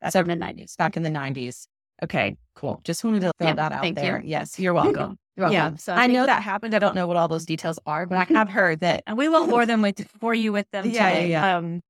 That's 0.00 0.14
so, 0.14 0.20
in 0.20 0.28
the 0.28 0.34
90s. 0.34 0.76
Back 0.76 0.96
in 0.96 1.02
the 1.02 1.10
90s. 1.10 1.66
Okay, 2.02 2.36
cool. 2.54 2.80
Just 2.84 3.04
wanted 3.04 3.20
to 3.20 3.32
throw 3.38 3.48
yeah, 3.48 3.54
that 3.54 3.72
out 3.72 3.94
there. 3.94 4.20
You. 4.22 4.30
Yes, 4.30 4.58
you're 4.58 4.74
welcome. 4.74 5.18
Yeah, 5.36 5.76
so 5.76 5.92
I, 5.92 6.04
I 6.04 6.06
know 6.06 6.24
that 6.26 6.42
happened. 6.42 6.74
I 6.74 6.78
don't 6.78 6.94
know 6.94 7.06
what 7.06 7.16
all 7.16 7.28
those 7.28 7.44
details 7.44 7.78
are, 7.86 8.06
but 8.06 8.16
I 8.18 8.24
have 8.32 8.48
heard 8.48 8.80
that, 8.80 9.02
and 9.06 9.18
we 9.18 9.28
will 9.28 9.46
bore 9.48 9.66
them 9.66 9.82
with 9.82 10.08
for 10.18 10.34
you 10.34 10.52
with 10.52 10.70
them. 10.70 10.86
Yeah, 10.86 11.10
today. 11.10 11.30
yeah, 11.30 11.48
yeah. 11.50 11.56
Um, 11.58 11.82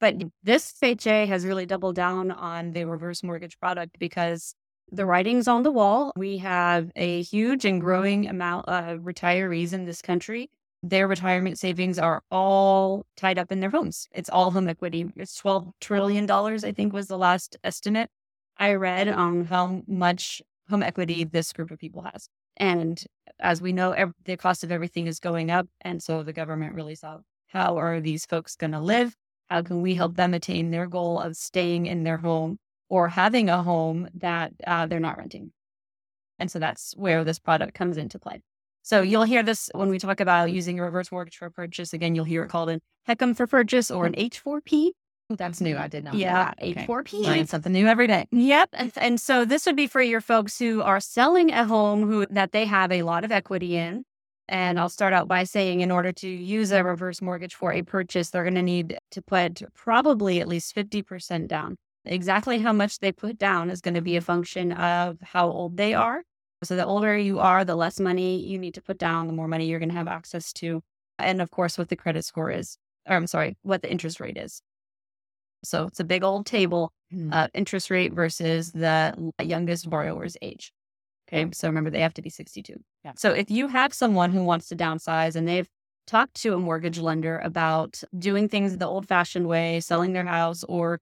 but 0.00 0.16
this 0.42 0.72
FHA 0.82 1.28
has 1.28 1.44
really 1.44 1.66
doubled 1.66 1.94
down 1.94 2.30
on 2.30 2.72
the 2.72 2.84
reverse 2.84 3.22
mortgage 3.22 3.58
product 3.58 3.98
because 3.98 4.54
the 4.90 5.06
writing's 5.06 5.46
on 5.46 5.62
the 5.62 5.70
wall. 5.70 6.12
We 6.16 6.38
have 6.38 6.90
a 6.96 7.22
huge 7.22 7.64
and 7.64 7.80
growing 7.80 8.26
amount 8.26 8.68
of 8.68 9.00
retirees 9.00 9.72
in 9.72 9.84
this 9.84 10.02
country. 10.02 10.50
Their 10.82 11.06
retirement 11.06 11.58
savings 11.58 11.98
are 11.98 12.22
all 12.30 13.04
tied 13.16 13.38
up 13.38 13.52
in 13.52 13.60
their 13.60 13.70
homes. 13.70 14.08
It's 14.12 14.30
all 14.30 14.50
home 14.50 14.68
equity. 14.68 15.06
It's 15.16 15.40
$12 15.40 15.72
trillion, 15.80 16.30
I 16.30 16.72
think 16.72 16.92
was 16.92 17.06
the 17.06 17.18
last 17.18 17.56
estimate 17.62 18.08
I 18.56 18.74
read 18.74 19.08
on 19.08 19.44
how 19.44 19.82
much 19.86 20.40
home 20.70 20.82
equity 20.82 21.24
this 21.24 21.52
group 21.52 21.70
of 21.70 21.78
people 21.78 22.02
has. 22.02 22.28
And 22.60 23.02
as 23.40 23.62
we 23.62 23.72
know, 23.72 23.92
ev- 23.92 24.12
the 24.26 24.36
cost 24.36 24.62
of 24.62 24.70
everything 24.70 25.06
is 25.06 25.18
going 25.18 25.50
up. 25.50 25.66
And 25.80 26.00
so 26.00 26.22
the 26.22 26.32
government 26.32 26.74
really 26.74 26.94
saw 26.94 27.18
how 27.48 27.78
are 27.78 28.00
these 28.00 28.26
folks 28.26 28.54
going 28.54 28.72
to 28.72 28.80
live? 28.80 29.16
How 29.48 29.62
can 29.62 29.82
we 29.82 29.94
help 29.96 30.14
them 30.14 30.34
attain 30.34 30.70
their 30.70 30.86
goal 30.86 31.18
of 31.18 31.34
staying 31.36 31.86
in 31.86 32.04
their 32.04 32.18
home 32.18 32.58
or 32.88 33.08
having 33.08 33.48
a 33.48 33.62
home 33.62 34.08
that 34.14 34.52
uh, 34.64 34.86
they're 34.86 35.00
not 35.00 35.18
renting? 35.18 35.50
And 36.38 36.50
so 36.50 36.58
that's 36.58 36.92
where 36.96 37.24
this 37.24 37.38
product 37.38 37.74
comes 37.74 37.96
into 37.96 38.18
play. 38.18 38.42
So 38.82 39.02
you'll 39.02 39.24
hear 39.24 39.42
this 39.42 39.70
when 39.74 39.88
we 39.88 39.98
talk 39.98 40.20
about 40.20 40.52
using 40.52 40.78
a 40.78 40.84
reverse 40.84 41.10
mortgage 41.10 41.36
for 41.36 41.50
purchase. 41.50 41.92
Again, 41.92 42.14
you'll 42.14 42.24
hear 42.24 42.44
it 42.44 42.48
called 42.48 42.70
an 42.70 42.80
HECM 43.08 43.36
for 43.36 43.46
purchase 43.46 43.90
or 43.90 44.06
an 44.06 44.14
H4P. 44.14 44.90
That's 45.30 45.60
new. 45.60 45.76
I 45.76 45.88
did 45.88 46.04
not. 46.04 46.14
Yeah, 46.14 46.52
H4P. 46.60 47.24
Learning 47.24 47.46
something 47.46 47.72
new 47.72 47.86
every 47.86 48.06
day. 48.06 48.26
Yep. 48.32 48.70
And, 48.72 48.92
and 48.96 49.20
so 49.20 49.44
this 49.44 49.64
would 49.66 49.76
be 49.76 49.86
for 49.86 50.02
your 50.02 50.20
folks 50.20 50.58
who 50.58 50.82
are 50.82 51.00
selling 51.00 51.50
a 51.52 51.64
home 51.64 52.06
who 52.06 52.26
that 52.26 52.52
they 52.52 52.64
have 52.64 52.90
a 52.90 53.02
lot 53.02 53.24
of 53.24 53.30
equity 53.30 53.76
in 53.76 54.04
and 54.50 54.80
I'll 54.80 54.88
start 54.88 55.12
out 55.12 55.28
by 55.28 55.44
saying, 55.44 55.80
in 55.80 55.92
order 55.92 56.10
to 56.10 56.28
use 56.28 56.72
a 56.72 56.82
reverse 56.82 57.22
mortgage 57.22 57.54
for 57.54 57.72
a 57.72 57.82
purchase, 57.82 58.30
they're 58.30 58.42
going 58.42 58.56
to 58.56 58.62
need 58.62 58.98
to 59.12 59.22
put 59.22 59.62
probably 59.74 60.40
at 60.40 60.48
least 60.48 60.74
50% 60.74 61.46
down. 61.46 61.76
Exactly 62.04 62.58
how 62.58 62.72
much 62.72 62.98
they 62.98 63.12
put 63.12 63.38
down 63.38 63.70
is 63.70 63.80
going 63.80 63.94
to 63.94 64.00
be 64.00 64.16
a 64.16 64.20
function 64.20 64.72
of 64.72 65.18
how 65.22 65.48
old 65.48 65.76
they 65.76 65.94
are. 65.94 66.24
So, 66.64 66.74
the 66.74 66.84
older 66.84 67.16
you 67.16 67.38
are, 67.38 67.64
the 67.64 67.76
less 67.76 68.00
money 68.00 68.44
you 68.44 68.58
need 68.58 68.74
to 68.74 68.82
put 68.82 68.98
down, 68.98 69.28
the 69.28 69.32
more 69.32 69.48
money 69.48 69.66
you're 69.66 69.78
going 69.78 69.90
to 69.90 69.94
have 69.94 70.08
access 70.08 70.52
to. 70.54 70.82
And 71.18 71.40
of 71.40 71.50
course, 71.50 71.78
what 71.78 71.88
the 71.88 71.96
credit 71.96 72.24
score 72.24 72.50
is, 72.50 72.76
or 73.08 73.16
I'm 73.16 73.28
sorry, 73.28 73.56
what 73.62 73.82
the 73.82 73.90
interest 73.90 74.18
rate 74.18 74.36
is. 74.36 74.62
So, 75.62 75.86
it's 75.86 76.00
a 76.00 76.04
big 76.04 76.24
old 76.24 76.46
table 76.46 76.92
mm-hmm. 77.12 77.32
uh, 77.32 77.48
interest 77.54 77.90
rate 77.90 78.12
versus 78.12 78.72
the 78.72 79.32
youngest 79.42 79.88
borrower's 79.88 80.36
age. 80.42 80.72
Okay. 81.32 81.48
So 81.52 81.68
remember, 81.68 81.90
they 81.90 82.00
have 82.00 82.14
to 82.14 82.22
be 82.22 82.30
62. 82.30 82.74
Yeah. 83.04 83.12
So 83.16 83.30
if 83.30 83.50
you 83.50 83.68
have 83.68 83.94
someone 83.94 84.32
who 84.32 84.42
wants 84.42 84.68
to 84.68 84.76
downsize 84.76 85.36
and 85.36 85.46
they've 85.46 85.68
talked 86.06 86.34
to 86.42 86.54
a 86.54 86.58
mortgage 86.58 86.98
lender 86.98 87.38
about 87.38 88.02
doing 88.18 88.48
things 88.48 88.76
the 88.76 88.86
old 88.86 89.06
fashioned 89.06 89.46
way, 89.46 89.80
selling 89.80 90.12
their 90.12 90.24
house, 90.24 90.64
or 90.64 90.98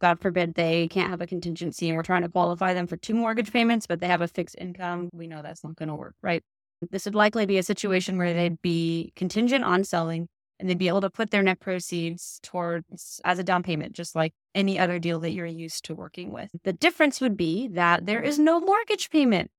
God 0.00 0.18
forbid 0.20 0.54
they 0.54 0.88
can't 0.88 1.10
have 1.10 1.20
a 1.20 1.28
contingency 1.28 1.88
and 1.88 1.96
we're 1.96 2.02
trying 2.02 2.22
to 2.22 2.28
qualify 2.28 2.74
them 2.74 2.88
for 2.88 2.96
two 2.96 3.14
mortgage 3.14 3.52
payments, 3.52 3.86
but 3.86 4.00
they 4.00 4.08
have 4.08 4.20
a 4.20 4.26
fixed 4.26 4.56
income, 4.58 5.10
we 5.12 5.28
know 5.28 5.42
that's 5.42 5.62
not 5.62 5.76
going 5.76 5.88
to 5.88 5.94
work, 5.94 6.16
right? 6.22 6.42
This 6.90 7.04
would 7.04 7.14
likely 7.14 7.46
be 7.46 7.58
a 7.58 7.62
situation 7.62 8.18
where 8.18 8.34
they'd 8.34 8.60
be 8.62 9.12
contingent 9.14 9.62
on 9.64 9.84
selling 9.84 10.26
and 10.58 10.68
they'd 10.68 10.78
be 10.78 10.88
able 10.88 11.00
to 11.00 11.10
put 11.10 11.30
their 11.30 11.42
net 11.42 11.60
proceeds 11.60 12.38
towards 12.42 13.20
as 13.24 13.38
a 13.38 13.44
down 13.44 13.62
payment, 13.62 13.92
just 13.92 14.14
like 14.14 14.32
any 14.54 14.78
other 14.78 14.98
deal 14.98 15.20
that 15.20 15.32
you're 15.32 15.46
used 15.46 15.84
to 15.86 15.94
working 15.94 16.30
with. 16.30 16.50
The 16.64 16.72
difference 16.72 17.20
would 17.20 17.36
be 17.36 17.68
that 17.68 18.06
there 18.06 18.22
is 18.22 18.38
no 18.38 18.60
mortgage 18.60 19.10
payment. 19.10 19.50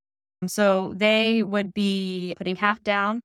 So 0.47 0.93
they 0.95 1.43
would 1.43 1.73
be 1.73 2.35
putting 2.37 2.55
half 2.57 2.83
down, 2.83 3.21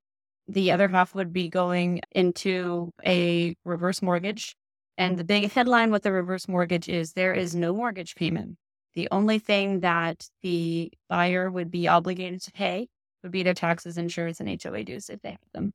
the 0.49 0.73
other 0.73 0.89
half 0.89 1.15
would 1.15 1.33
be 1.33 1.49
going 1.49 2.01
into 2.13 2.91
a 3.07 3.55
reverse 3.65 4.01
mortgage. 4.01 4.57
And 4.97 5.17
the 5.17 5.25
big 5.25 5.53
headline 5.53 5.93
with 5.93 6.03
the 6.03 6.13
reverse 6.13 6.49
mortgage 6.49 6.89
is 6.89 7.13
there 7.13 7.35
is 7.35 7.55
no 7.55 7.73
mortgage 7.75 8.15
payment. 8.17 8.57
The 8.95 9.09
only 9.13 9.39
thing 9.39 9.81
that 9.81 10.27
the 10.43 10.91
buyer 11.09 11.51
would 11.51 11.71
be 11.71 11.87
obligated 11.87 12.43
to 12.43 12.53
pay 12.53 12.89
would 13.23 13.31
be 13.31 13.43
their 13.43 13.55
taxes, 13.55 13.99
insurance, 13.99 14.41
and 14.41 14.61
HOA 14.61 14.85
dues 14.85 15.09
if 15.11 15.21
they 15.21 15.31
have 15.31 15.39
them 15.53 15.73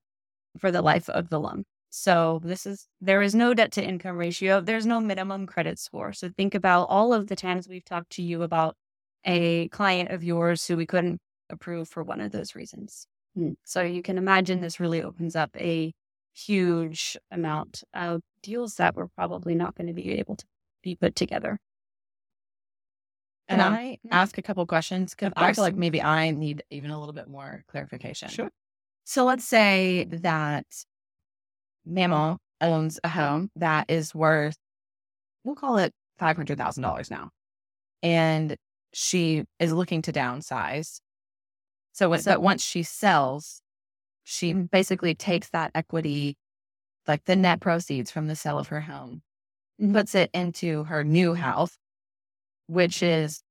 for 0.57 0.71
the 0.71 0.81
life 0.81 1.07
of 1.09 1.29
the 1.29 1.39
loan. 1.39 1.63
So 1.95 2.41
this 2.43 2.65
is 2.65 2.87
there 3.01 3.21
is 3.21 3.35
no 3.35 3.53
debt 3.53 3.71
to 3.73 3.83
income 3.83 4.17
ratio. 4.17 4.59
There's 4.61 4.87
no 4.87 4.99
minimum 4.99 5.45
credit 5.45 5.77
score. 5.77 6.11
So 6.11 6.27
think 6.27 6.55
about 6.55 6.85
all 6.85 7.13
of 7.13 7.27
the 7.27 7.35
times 7.35 7.67
we've 7.67 7.85
talked 7.85 8.09
to 8.13 8.23
you 8.23 8.41
about 8.41 8.75
a 9.25 9.67
client 9.67 10.09
of 10.09 10.23
yours 10.23 10.65
who 10.65 10.75
we 10.75 10.87
couldn't 10.87 11.19
approve 11.51 11.87
for 11.87 12.01
one 12.01 12.19
of 12.19 12.31
those 12.31 12.55
reasons. 12.55 13.05
Hmm. 13.35 13.51
So 13.63 13.83
you 13.83 14.01
can 14.01 14.17
imagine 14.17 14.59
this 14.59 14.79
really 14.79 15.03
opens 15.03 15.35
up 15.35 15.51
a 15.55 15.93
huge 16.33 17.15
amount 17.29 17.83
of 17.93 18.21
deals 18.41 18.73
that 18.77 18.95
we're 18.95 19.09
probably 19.15 19.53
not 19.53 19.75
going 19.75 19.85
to 19.85 19.93
be 19.93 20.13
able 20.13 20.35
to 20.37 20.45
be 20.81 20.95
put 20.95 21.15
together. 21.15 21.59
Can 23.49 23.61
um, 23.61 23.71
I 23.71 23.99
ask 24.09 24.39
a 24.39 24.41
couple 24.41 24.65
questions? 24.65 25.13
Because 25.13 25.31
I 25.35 25.53
feel 25.53 25.63
like 25.63 25.75
maybe 25.75 26.01
I 26.01 26.31
need 26.31 26.63
even 26.71 26.89
a 26.89 26.99
little 26.99 27.13
bit 27.13 27.27
more 27.27 27.63
clarification. 27.67 28.29
Sure. 28.29 28.49
So 29.03 29.25
let's 29.25 29.45
say 29.45 30.07
that 30.09 30.65
Mama 31.85 32.37
owns 32.61 32.99
a 33.03 33.09
home 33.09 33.49
that 33.55 33.85
is 33.89 34.15
worth, 34.15 34.55
we'll 35.43 35.55
call 35.55 35.77
it 35.77 35.91
$500,000 36.19 37.11
now. 37.11 37.29
And 38.01 38.55
she 38.93 39.43
is 39.59 39.73
looking 39.73 40.01
to 40.03 40.13
downsize. 40.13 40.99
So, 41.93 42.15
so 42.17 42.39
once 42.39 42.63
she 42.63 42.83
sells, 42.83 43.61
she 44.23 44.53
basically 44.53 45.15
takes 45.15 45.49
that 45.49 45.71
equity, 45.75 46.37
like 47.07 47.25
the 47.25 47.35
net 47.35 47.59
proceeds 47.59 48.11
from 48.11 48.27
the 48.27 48.35
sale 48.35 48.57
of 48.57 48.67
her 48.69 48.81
home, 48.81 49.21
mm-hmm. 49.81 49.93
puts 49.93 50.15
it 50.15 50.29
into 50.33 50.85
her 50.85 51.03
new 51.03 51.33
house, 51.33 51.77
which 52.67 53.03
is 53.03 53.41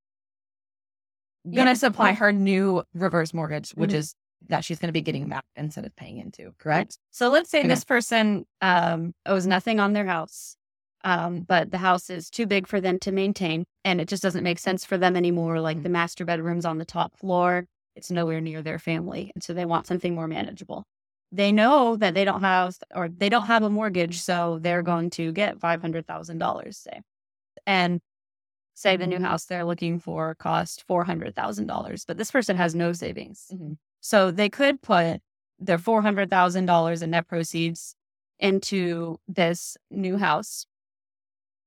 going 1.45 1.67
to 1.67 1.77
supply 1.77 2.13
her 2.13 2.33
new 2.33 2.83
reverse 2.95 3.35
mortgage, 3.35 3.71
which 3.73 3.91
mm-hmm. 3.91 3.99
is 3.99 4.15
that 4.49 4.65
she's 4.65 4.79
going 4.79 4.89
to 4.89 4.93
be 4.93 5.03
getting 5.03 5.29
back 5.29 5.45
instead 5.57 5.85
of 5.85 5.95
paying 5.97 6.19
into, 6.19 6.53
correct? 6.59 6.99
So 7.11 7.29
let's 7.29 7.51
say 7.51 7.61
okay. 7.61 7.69
this 7.69 7.85
person 7.85 8.45
um, 8.61 9.15
owes 9.27 9.47
nothing 9.47 9.81
on 9.81 9.93
their 9.93 10.07
house, 10.07 10.57
um, 11.05 11.41
but 11.41 11.71
the 11.71 11.79
house 11.79 12.11
is 12.11 12.31
too 12.31 12.47
big 12.47 12.67
for 12.67 12.81
them 12.81 12.99
to 13.01 13.13
maintain 13.13 13.65
and 13.85 14.01
it 14.01 14.09
just 14.09 14.23
doesn't 14.23 14.45
make 14.45 14.59
sense 14.59 14.85
for 14.85 14.99
them 14.99 15.17
anymore. 15.17 15.61
Like 15.61 15.79
mm-hmm. 15.79 15.85
the 15.85 15.91
master 15.91 16.25
bedroom's 16.25 16.65
on 16.65 16.79
the 16.79 16.85
top 16.85 17.17
floor, 17.17 17.67
it's 17.97 18.11
nowhere 18.11 18.41
near 18.41 18.63
their 18.63 18.79
family. 18.79 19.33
And 19.35 19.43
so 19.43 19.53
they 19.53 19.65
want 19.65 19.87
something 19.87 20.15
more 20.15 20.29
manageable. 20.29 20.85
They 21.31 21.51
know 21.51 21.97
that 21.97 22.15
they 22.15 22.25
don't 22.25 22.43
have 22.43 22.77
or 22.95 23.09
they 23.09 23.29
don't 23.29 23.47
have 23.47 23.63
a 23.63 23.71
mortgage, 23.71 24.21
so 24.21 24.59
they're 24.61 24.83
going 24.83 25.11
to 25.11 25.33
get 25.33 25.59
$500,000, 25.59 26.75
say. 26.75 27.01
And 27.67 28.01
say 28.75 28.97
the 28.97 29.07
new 29.07 29.17
mm-hmm. 29.17 29.25
house 29.25 29.45
they're 29.47 29.65
looking 29.65 29.99
for 29.99 30.35
cost 30.35 30.85
$400,000, 30.89 32.05
but 32.07 32.19
this 32.19 32.31
person 32.31 32.57
has 32.57 32.75
no 32.75 32.93
savings. 32.93 33.47
Mm-hmm. 33.53 33.73
So 34.03 34.31
they 34.31 34.51
could 34.51 34.83
put 34.83 35.21
their 35.59 35.79
$400,000 35.79 37.03
in 37.03 37.11
net 37.11 37.29
proceeds 37.29 37.95
into 38.39 39.17
this 39.29 39.77
new 39.91 40.19
house. 40.19 40.67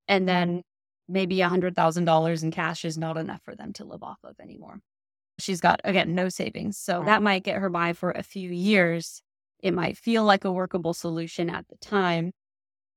And 0.06 0.28
then 0.28 0.62
maybe 1.08 1.38
$100,000 1.38 2.42
in 2.42 2.50
cash 2.50 2.84
is 2.84 2.98
not 2.98 3.16
enough 3.16 3.40
for 3.42 3.56
them 3.56 3.72
to 3.72 3.84
live 3.84 4.02
off 4.02 4.18
of 4.22 4.36
anymore. 4.40 4.80
She's 5.38 5.60
got, 5.60 5.80
again, 5.82 6.14
no 6.14 6.28
savings. 6.28 6.78
So 6.78 7.02
that 7.04 7.22
might 7.22 7.42
get 7.42 7.56
her 7.56 7.70
by 7.70 7.94
for 7.94 8.10
a 8.10 8.22
few 8.22 8.50
years. 8.50 9.22
It 9.60 9.72
might 9.72 9.96
feel 9.96 10.24
like 10.24 10.44
a 10.44 10.52
workable 10.52 10.94
solution 10.94 11.48
at 11.50 11.66
the 11.68 11.76
time. 11.76 12.32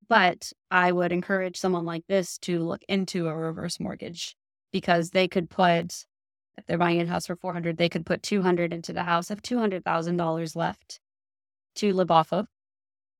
But 0.09 0.51
I 0.69 0.91
would 0.91 1.11
encourage 1.11 1.57
someone 1.57 1.85
like 1.85 2.03
this 2.07 2.37
to 2.39 2.59
look 2.59 2.81
into 2.89 3.27
a 3.27 3.35
reverse 3.35 3.79
mortgage 3.79 4.35
because 4.73 5.11
they 5.11 5.27
could 5.27 5.49
put, 5.49 6.05
if 6.59 6.65
they're 6.65 6.77
buying 6.77 7.01
a 7.01 7.05
house 7.05 7.27
for 7.27 7.35
400, 7.35 7.77
they 7.77 7.89
could 7.89 8.05
put 8.05 8.23
200 8.23 8.73
into 8.73 8.93
the 8.93 9.03
house, 9.03 9.29
have 9.29 9.41
$200,000 9.41 10.55
left 10.55 10.99
to 11.75 11.93
live 11.93 12.11
off 12.11 12.31
of. 12.33 12.47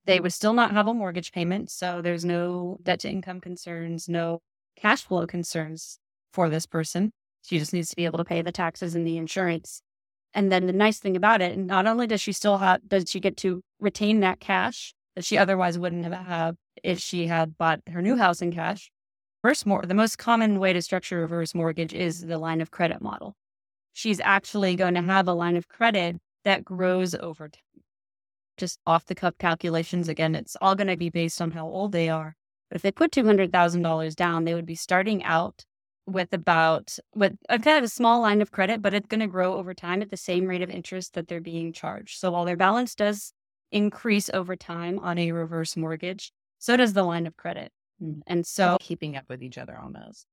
They 0.06 0.20
would 0.20 0.34
still 0.34 0.54
not 0.54 0.72
have 0.72 0.88
a 0.88 0.94
mortgage 0.94 1.32
payment. 1.32 1.70
So 1.70 2.02
there's 2.02 2.26
no 2.26 2.80
debt 2.84 3.02
to 3.02 3.10
income 3.10 3.42
concerns, 3.42 4.08
no 4.10 4.40
cash 4.76 5.04
flow 5.04 5.28
concerns 5.28 6.00
for 6.34 6.50
this 6.50 6.66
person. 6.66 7.12
She 7.44 7.60
just 7.60 7.74
needs 7.74 7.90
to 7.90 7.96
be 7.96 8.06
able 8.06 8.18
to 8.18 8.26
pay 8.26 8.42
the 8.42 8.52
taxes 8.52 8.96
and 8.96 9.06
the 9.06 9.18
insurance. 9.18 9.82
And 10.34 10.52
then 10.52 10.68
the 10.68 10.74
nice 10.74 11.00
thing 11.00 11.16
about 11.16 11.42
it, 11.42 11.58
not 11.58 11.88
only 11.88 12.08
does 12.08 12.22
she 12.22 12.32
still 12.32 12.58
have, 12.58 12.88
does 12.88 13.10
she 13.10 13.20
get 13.20 13.38
to 13.38 13.62
retain 13.80 14.20
that 14.20 14.40
cash 14.40 14.94
that 15.16 15.26
she 15.26 15.38
otherwise 15.38 15.78
wouldn't 15.78 16.06
have 16.06 16.14
had 16.14 16.56
if 16.84 17.00
she 17.00 17.28
had 17.28 17.58
bought 17.58 17.82
her 17.92 18.02
new 18.02 18.16
house 18.16 18.42
in 18.42 18.52
cash. 18.52 18.92
First, 19.42 19.66
more 19.66 19.84
the 19.84 19.94
most 19.94 20.18
common 20.18 20.60
way 20.60 20.74
to 20.74 20.82
structure 20.82 21.20
a 21.20 21.22
reverse 21.22 21.56
mortgage 21.56 21.94
is 21.94 22.26
the 22.26 22.38
line 22.38 22.60
of 22.60 22.72
credit 22.72 23.02
model. 23.02 23.38
She's 23.94 24.20
actually 24.20 24.76
going 24.76 24.96
to 24.96 25.02
have 25.02 25.30
a 25.30 25.34
line 25.34 25.56
of 25.56 25.70
credit 25.70 26.18
that 26.44 26.66
grows 26.66 27.16
over 27.16 27.48
time. 27.48 27.84
Just 28.58 28.80
off 28.86 29.06
the 29.06 29.16
cuff 29.16 29.38
calculations, 29.38 30.10
again, 30.10 30.36
it's 30.36 30.58
all 30.60 30.76
going 30.76 30.88
to 30.88 30.98
be 30.98 31.10
based 31.10 31.42
on 31.42 31.52
how 31.52 31.66
old 31.66 31.94
they 31.94 32.10
are. 32.10 32.36
But 32.70 32.76
if 32.76 32.82
they 32.82 32.92
put 32.92 33.12
$200,000 33.12 34.16
down, 34.16 34.44
they 34.44 34.54
would 34.54 34.66
be 34.66 34.76
starting 34.76 35.24
out 35.24 35.64
with 36.06 36.34
about 36.34 36.98
with 37.16 37.38
a 37.48 37.60
kind 37.60 37.78
of 37.78 37.84
a 37.86 37.88
small 37.88 38.20
line 38.22 38.42
of 38.42 38.52
credit, 38.52 38.82
but 38.82 38.94
it's 38.94 39.08
going 39.08 39.20
to 39.22 39.28
grow 39.28 39.54
over 39.54 39.74
time 39.74 40.02
at 40.02 40.10
the 40.10 40.18
same 40.18 40.48
rate 40.48 40.62
of 40.62 40.70
interest 40.70 41.14
that 41.14 41.30
they're 41.30 41.40
being 41.40 41.72
charged. 41.72 42.20
So 42.20 42.32
while 42.32 42.44
their 42.44 42.58
balance 42.58 42.94
does 42.94 43.32
increase 43.72 44.30
over 44.34 44.58
time 44.58 45.00
on 45.00 45.18
a 45.18 45.32
reverse 45.32 45.78
mortgage, 45.78 46.34
so 46.58 46.76
does 46.76 46.92
the 46.94 47.04
line 47.04 47.26
of 47.26 47.38
credit. 47.38 47.72
Mm. 48.02 48.22
And 48.28 48.46
so 48.46 48.78
keeping 48.80 49.16
up 49.18 49.26
with 49.30 49.42
each 49.44 49.58
other 49.58 49.78
on 49.78 49.94
those. 49.94 50.26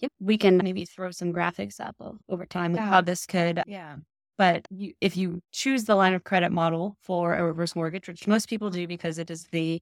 Yep, 0.00 0.12
we 0.20 0.38
can 0.38 0.56
maybe 0.56 0.84
throw 0.86 1.10
some 1.10 1.32
graphics 1.32 1.78
up 1.80 1.96
over 2.28 2.46
time 2.46 2.72
of 2.72 2.78
Yeah. 2.80 2.86
how 2.88 3.00
this 3.02 3.26
could. 3.26 3.62
Yeah. 3.66 3.96
But 4.38 4.66
you, 4.70 4.94
if 5.02 5.16
you 5.16 5.40
choose 5.52 5.84
the 5.84 5.94
line 5.94 6.14
of 6.14 6.24
credit 6.24 6.50
model 6.52 6.96
for 7.02 7.34
a 7.34 7.44
reverse 7.44 7.76
mortgage, 7.76 8.08
which 8.08 8.26
most 8.26 8.48
people 8.48 8.70
do 8.70 8.86
because 8.86 9.18
it 9.18 9.30
is 9.30 9.44
the 9.52 9.80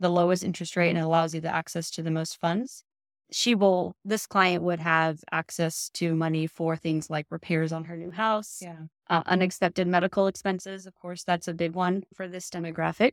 the 0.00 0.08
lowest 0.08 0.42
interest 0.42 0.76
rate 0.76 0.88
and 0.88 0.96
it 0.98 1.02
allows 1.02 1.34
you 1.34 1.42
the 1.42 1.54
access 1.54 1.90
to 1.90 2.02
the 2.02 2.10
most 2.10 2.40
funds, 2.40 2.82
she 3.30 3.54
will. 3.54 3.94
This 4.04 4.26
client 4.26 4.62
would 4.64 4.80
have 4.80 5.20
access 5.30 5.90
to 5.94 6.14
money 6.14 6.46
for 6.46 6.74
things 6.74 7.10
like 7.10 7.26
repairs 7.30 7.70
on 7.70 7.84
her 7.84 7.96
new 7.98 8.10
house, 8.10 8.60
Yeah. 8.62 8.78
uh, 9.10 9.22
unexpected 9.26 9.86
medical 9.86 10.26
expenses. 10.26 10.86
Of 10.86 10.94
course, 10.94 11.22
that's 11.22 11.48
a 11.48 11.52
big 11.54 11.74
one 11.74 12.02
for 12.14 12.26
this 12.28 12.48
demographic. 12.48 13.12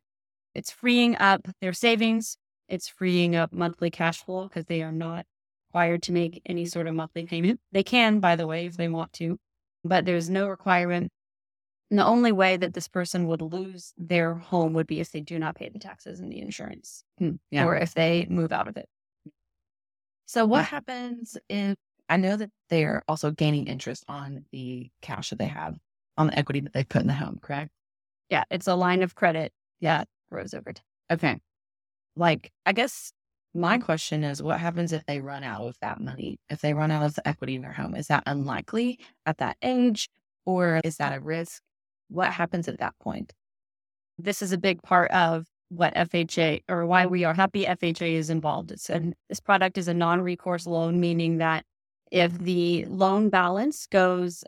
It's 0.55 0.71
freeing 0.71 1.17
up 1.17 1.41
their 1.61 1.73
savings. 1.73 2.37
It's 2.67 2.87
freeing 2.89 3.35
up 3.35 3.53
monthly 3.53 3.89
cash 3.89 4.23
flow 4.23 4.43
because 4.47 4.65
they 4.65 4.81
are 4.83 4.91
not 4.91 5.25
required 5.69 6.03
to 6.03 6.11
make 6.11 6.41
any 6.45 6.65
sort 6.65 6.87
of 6.87 6.95
monthly 6.95 7.25
payment. 7.25 7.59
They 7.71 7.83
can, 7.83 8.19
by 8.19 8.35
the 8.35 8.47
way, 8.47 8.65
if 8.65 8.77
they 8.77 8.87
want 8.89 9.13
to, 9.13 9.37
but 9.83 10.05
there's 10.05 10.29
no 10.29 10.47
requirement. 10.47 11.11
And 11.89 11.99
the 11.99 12.05
only 12.05 12.31
way 12.33 12.57
that 12.57 12.73
this 12.73 12.87
person 12.87 13.27
would 13.27 13.41
lose 13.41 13.93
their 13.97 14.35
home 14.35 14.73
would 14.73 14.87
be 14.87 14.99
if 14.99 15.11
they 15.11 15.21
do 15.21 15.39
not 15.39 15.55
pay 15.55 15.69
the 15.69 15.79
taxes 15.79 16.19
and 16.19 16.31
the 16.31 16.39
insurance, 16.39 17.03
Hmm. 17.17 17.35
Yeah. 17.51 17.65
or 17.65 17.75
if 17.77 17.93
they 17.93 18.25
move 18.29 18.51
out 18.51 18.67
of 18.67 18.75
it. 18.77 18.89
So 20.25 20.45
what 20.45 20.59
Yeah. 20.59 20.63
happens 20.63 21.37
if 21.49 21.77
I 22.09 22.17
know 22.17 22.35
that 22.37 22.51
they're 22.69 23.03
also 23.07 23.31
gaining 23.31 23.67
interest 23.67 24.03
on 24.07 24.45
the 24.51 24.89
cash 25.01 25.29
that 25.29 25.39
they 25.39 25.47
have 25.47 25.79
on 26.17 26.27
the 26.27 26.37
equity 26.37 26.59
that 26.61 26.73
they 26.73 26.83
put 26.83 27.01
in 27.01 27.07
the 27.07 27.13
home, 27.13 27.39
correct? 27.41 27.71
Yeah, 28.29 28.43
it's 28.51 28.67
a 28.67 28.75
line 28.75 29.03
of 29.03 29.15
credit 29.15 29.53
Yeah, 29.79 30.03
grows 30.29 30.53
over 30.53 30.73
time. 30.73 30.83
Okay. 31.11 31.39
Like, 32.17 32.51
I 32.65 32.73
guess 32.73 33.11
my 33.53 33.77
mm-hmm. 33.77 33.85
question 33.85 34.23
is 34.23 34.43
what 34.43 34.59
happens 34.59 34.91
if 34.93 35.05
they 35.05 35.21
run 35.21 35.43
out 35.43 35.67
of 35.67 35.77
that 35.81 36.01
money? 36.01 36.39
If 36.49 36.61
they 36.61 36.73
run 36.73 36.91
out 36.91 37.03
of 37.03 37.15
the 37.15 37.27
equity 37.27 37.55
in 37.55 37.61
their 37.61 37.73
home, 37.73 37.95
is 37.95 38.07
that 38.07 38.23
unlikely 38.25 38.99
at 39.25 39.37
that 39.37 39.57
age 39.61 40.09
or 40.45 40.81
is 40.83 40.97
that 40.97 41.15
a 41.15 41.19
risk? 41.19 41.61
What 42.09 42.31
happens 42.31 42.67
at 42.67 42.79
that 42.79 42.93
point? 42.99 43.33
this 44.17 44.41
is 44.41 44.51
a 44.51 44.57
big 44.57 44.81
part 44.81 45.11
of 45.11 45.45
what 45.69 45.93
FHA 45.95 46.63
or 46.69 46.85
why 46.85 47.05
we 47.05 47.23
are 47.23 47.33
happy 47.33 47.65
FHA 47.65 48.13
is 48.13 48.29
involved. 48.29 48.71
It's 48.71 48.89
an, 48.89 49.13
this 49.29 49.39
product 49.39 49.77
is 49.77 49.87
a 49.87 49.93
non-recourse 49.93 50.65
loan, 50.65 50.99
meaning 50.99 51.37
that 51.37 51.65
if 52.11 52.37
the 52.37 52.85
loan 52.85 53.29
balance 53.29 53.85
goes 53.87 54.43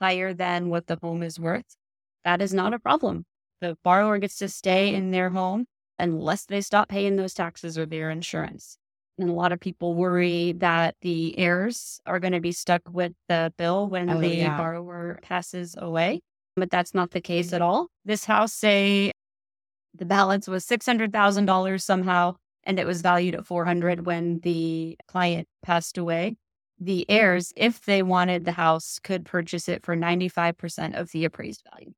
higher 0.00 0.32
than 0.32 0.68
what 0.68 0.86
the 0.86 0.98
home 1.02 1.22
is 1.22 1.38
worth, 1.38 1.76
that 2.24 2.40
is 2.40 2.54
not 2.54 2.72
a 2.72 2.78
problem. 2.78 3.24
The 3.60 3.76
borrower 3.84 4.18
gets 4.18 4.36
to 4.38 4.48
stay 4.48 4.94
in 4.94 5.10
their 5.10 5.30
home 5.30 5.66
unless 6.02 6.44
they 6.44 6.60
stop 6.60 6.88
paying 6.88 7.16
those 7.16 7.32
taxes 7.32 7.78
or 7.78 7.86
their 7.86 8.10
insurance. 8.10 8.76
And 9.18 9.30
a 9.30 9.34
lot 9.34 9.52
of 9.52 9.60
people 9.60 9.94
worry 9.94 10.52
that 10.58 10.96
the 11.00 11.38
heirs 11.38 12.00
are 12.04 12.20
going 12.20 12.32
to 12.32 12.40
be 12.40 12.52
stuck 12.52 12.82
with 12.90 13.12
the 13.28 13.52
bill 13.56 13.88
when 13.88 14.10
Oh, 14.10 14.20
the 14.20 14.28
yeah. 14.28 14.56
borrower 14.56 15.18
passes 15.22 15.74
away 15.78 16.20
but 16.56 16.70
that's 16.70 16.94
not 16.94 17.10
the 17.10 17.20
case 17.20 17.52
at 17.52 17.62
all. 17.62 17.88
This 18.04 18.24
house, 18.24 18.52
say 18.52 19.12
the 19.94 20.04
balance 20.04 20.48
was 20.48 20.66
$600,000 20.66 21.80
somehow, 21.80 22.36
and 22.64 22.78
it 22.78 22.86
was 22.86 23.02
valued 23.02 23.34
at 23.34 23.46
400 23.46 24.06
when 24.06 24.40
the 24.40 24.96
client 25.08 25.48
passed 25.62 25.98
away. 25.98 26.36
The 26.78 27.08
heirs, 27.08 27.52
if 27.56 27.82
they 27.84 28.02
wanted 28.02 28.44
the 28.44 28.52
house, 28.52 28.98
could 28.98 29.24
purchase 29.24 29.68
it 29.68 29.84
for 29.84 29.96
95% 29.96 30.98
of 30.98 31.12
the 31.12 31.24
appraised 31.24 31.62
value. 31.70 31.92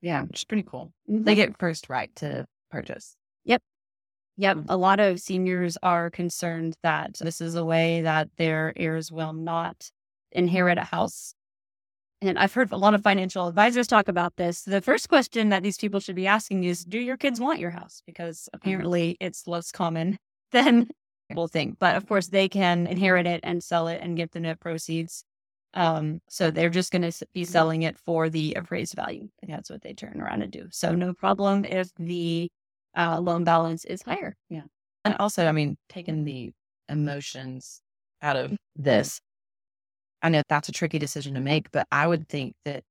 Yeah, 0.00 0.22
which 0.22 0.40
is 0.40 0.44
pretty 0.44 0.62
cool. 0.62 0.92
They 1.08 1.14
mm-hmm. 1.14 1.34
get 1.34 1.58
first 1.58 1.88
right 1.88 2.14
to 2.16 2.46
purchase. 2.70 3.16
Yep. 3.48 3.62
Yep. 4.36 4.56
Hmm. 4.56 4.62
A 4.68 4.76
lot 4.76 5.00
of 5.00 5.18
seniors 5.20 5.76
are 5.82 6.10
concerned 6.10 6.76
that 6.82 7.16
this 7.20 7.40
is 7.40 7.56
a 7.56 7.64
way 7.64 8.02
that 8.02 8.28
their 8.36 8.72
heirs 8.76 9.10
will 9.10 9.32
not 9.32 9.90
inherit 10.30 10.78
a 10.78 10.84
house. 10.84 11.34
And 12.20 12.38
I've 12.38 12.52
heard 12.52 12.72
a 12.72 12.76
lot 12.76 12.94
of 12.94 13.02
financial 13.02 13.46
advisors 13.46 13.86
talk 13.86 14.08
about 14.08 14.36
this. 14.36 14.62
The 14.62 14.80
first 14.80 15.08
question 15.08 15.50
that 15.50 15.62
these 15.62 15.78
people 15.78 16.00
should 16.00 16.16
be 16.16 16.26
asking 16.26 16.64
is 16.64 16.84
Do 16.84 16.98
your 16.98 17.16
kids 17.16 17.40
want 17.40 17.60
your 17.60 17.70
house? 17.70 18.02
Because 18.06 18.42
mm-hmm. 18.42 18.56
apparently 18.56 19.16
it's 19.20 19.46
less 19.46 19.70
common 19.70 20.18
than 20.52 20.88
people 21.28 21.48
think. 21.48 21.78
But 21.78 21.96
of 21.96 22.06
course, 22.06 22.28
they 22.28 22.48
can 22.48 22.86
inherit 22.86 23.26
it 23.26 23.40
and 23.42 23.62
sell 23.62 23.88
it 23.88 24.00
and 24.02 24.16
get 24.16 24.32
the 24.32 24.40
net 24.40 24.60
proceeds. 24.60 25.24
Um, 25.74 26.20
so 26.28 26.50
they're 26.50 26.70
just 26.70 26.90
going 26.90 27.02
to 27.02 27.26
be 27.34 27.42
mm-hmm. 27.42 27.52
selling 27.52 27.82
it 27.82 27.98
for 27.98 28.28
the 28.28 28.54
appraised 28.54 28.94
value. 28.94 29.28
That's 29.46 29.70
what 29.70 29.82
they 29.82 29.94
turn 29.94 30.20
around 30.20 30.42
and 30.42 30.50
do. 30.50 30.66
So 30.70 30.94
no 30.94 31.12
problem 31.12 31.64
if 31.64 31.90
the 31.96 32.50
uh, 32.98 33.20
loan 33.20 33.44
balance 33.44 33.84
is 33.84 34.02
higher. 34.02 34.36
Yeah. 34.50 34.62
And 35.04 35.14
also, 35.18 35.46
I 35.46 35.52
mean, 35.52 35.76
taking 35.88 36.24
the 36.24 36.50
emotions 36.88 37.80
out 38.20 38.36
of 38.36 38.56
this, 38.76 39.20
I 40.20 40.28
know 40.28 40.42
that's 40.48 40.68
a 40.68 40.72
tricky 40.72 40.98
decision 40.98 41.34
to 41.34 41.40
make, 41.40 41.70
but 41.70 41.86
I 41.92 42.06
would 42.06 42.28
think 42.28 42.54
that 42.64 42.82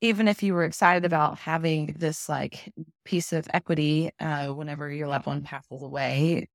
even 0.00 0.26
if 0.28 0.42
you 0.42 0.52
were 0.52 0.64
excited 0.64 1.04
about 1.04 1.38
having 1.38 1.94
this 1.98 2.28
like 2.28 2.70
piece 3.04 3.32
of 3.32 3.46
equity 3.54 4.10
uh, 4.18 4.48
whenever 4.48 4.90
your 4.90 5.08
loved 5.08 5.26
one 5.26 5.42
passes 5.42 5.82
away, 5.82 6.48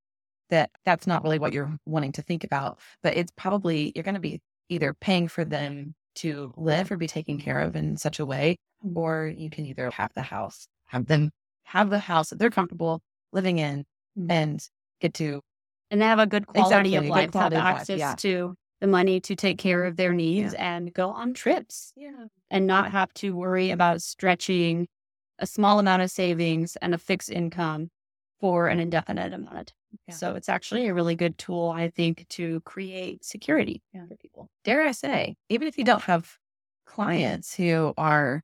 that 0.49 0.69
that's 0.85 1.07
not 1.07 1.23
really 1.23 1.39
what 1.39 1.53
you're 1.53 1.73
wanting 1.85 2.11
to 2.11 2.21
think 2.21 2.43
about. 2.43 2.79
But 3.01 3.15
it's 3.15 3.31
probably 3.37 3.93
you're 3.95 4.03
going 4.03 4.15
to 4.15 4.19
be 4.19 4.41
either 4.67 4.93
paying 4.93 5.29
for 5.29 5.45
them 5.45 5.95
to 6.15 6.53
live 6.57 6.91
or 6.91 6.97
be 6.97 7.07
taken 7.07 7.39
care 7.39 7.59
of 7.59 7.75
in 7.75 7.95
such 7.95 8.19
a 8.19 8.25
way, 8.25 8.57
or 8.93 9.33
you 9.35 9.49
can 9.49 9.65
either 9.65 9.89
have 9.91 10.11
the 10.13 10.21
house, 10.21 10.67
have 10.87 11.07
them 11.07 11.31
have 11.69 11.89
the 11.89 11.99
house 11.99 12.29
that 12.29 12.39
they're 12.39 12.49
comfortable 12.49 13.01
living 13.31 13.59
in, 13.59 13.85
Mhm. 14.17 14.29
and 14.29 14.69
get 15.01 15.13
to 15.15 15.41
And 15.91 16.01
they 16.01 16.05
have 16.05 16.19
a 16.19 16.27
good 16.27 16.47
quality 16.47 16.95
Exactly, 16.95 16.97
of 16.97 17.05
life, 17.15 17.31
quality 17.31 17.55
have 17.55 17.61
of 17.61 17.65
life, 17.69 17.77
access 17.79 17.99
yeah. 18.01 18.15
to 18.17 18.55
the 18.81 18.87
money 18.87 19.19
to 19.21 19.35
take 19.35 19.57
care 19.57 19.83
of 19.85 19.97
their 19.97 20.13
needs 20.13 20.53
and 20.53 20.93
go 20.93 21.09
on 21.09 21.33
trips 21.33 21.93
yeah 21.95 22.25
and 22.51 22.65
not 22.67 22.91
have 22.91 23.13
to 23.15 23.35
worry 23.35 23.71
about 23.71 24.01
stretching 24.01 24.87
a 25.39 25.45
small 25.47 25.79
amount 25.79 26.01
of 26.01 26.09
savings 26.11 26.75
and 26.77 26.93
a 26.93 26.97
fixed 26.97 27.29
income 27.29 27.89
for 28.39 28.67
an 28.67 28.79
indefinite 28.79 29.33
amount 29.33 29.57
of 29.57 29.65
time. 29.67 29.99
Yeah. 30.07 30.13
So 30.15 30.35
it's 30.35 30.49
actually 30.49 30.87
a 30.87 30.93
really 30.93 31.15
good 31.15 31.37
tool, 31.37 31.69
I 31.69 31.89
think, 31.89 32.27
to 32.29 32.61
create 32.61 33.23
security 33.25 33.81
Yeah. 33.93 34.05
for 34.07 34.15
people. 34.17 34.47
dare 34.63 34.81
I 34.81 34.91
say, 34.91 35.35
even 35.49 35.67
if 35.67 35.77
you 35.77 35.83
don't 35.83 36.03
have 36.03 36.37
clients 36.85 37.55
who 37.55 37.93
are 37.97 38.41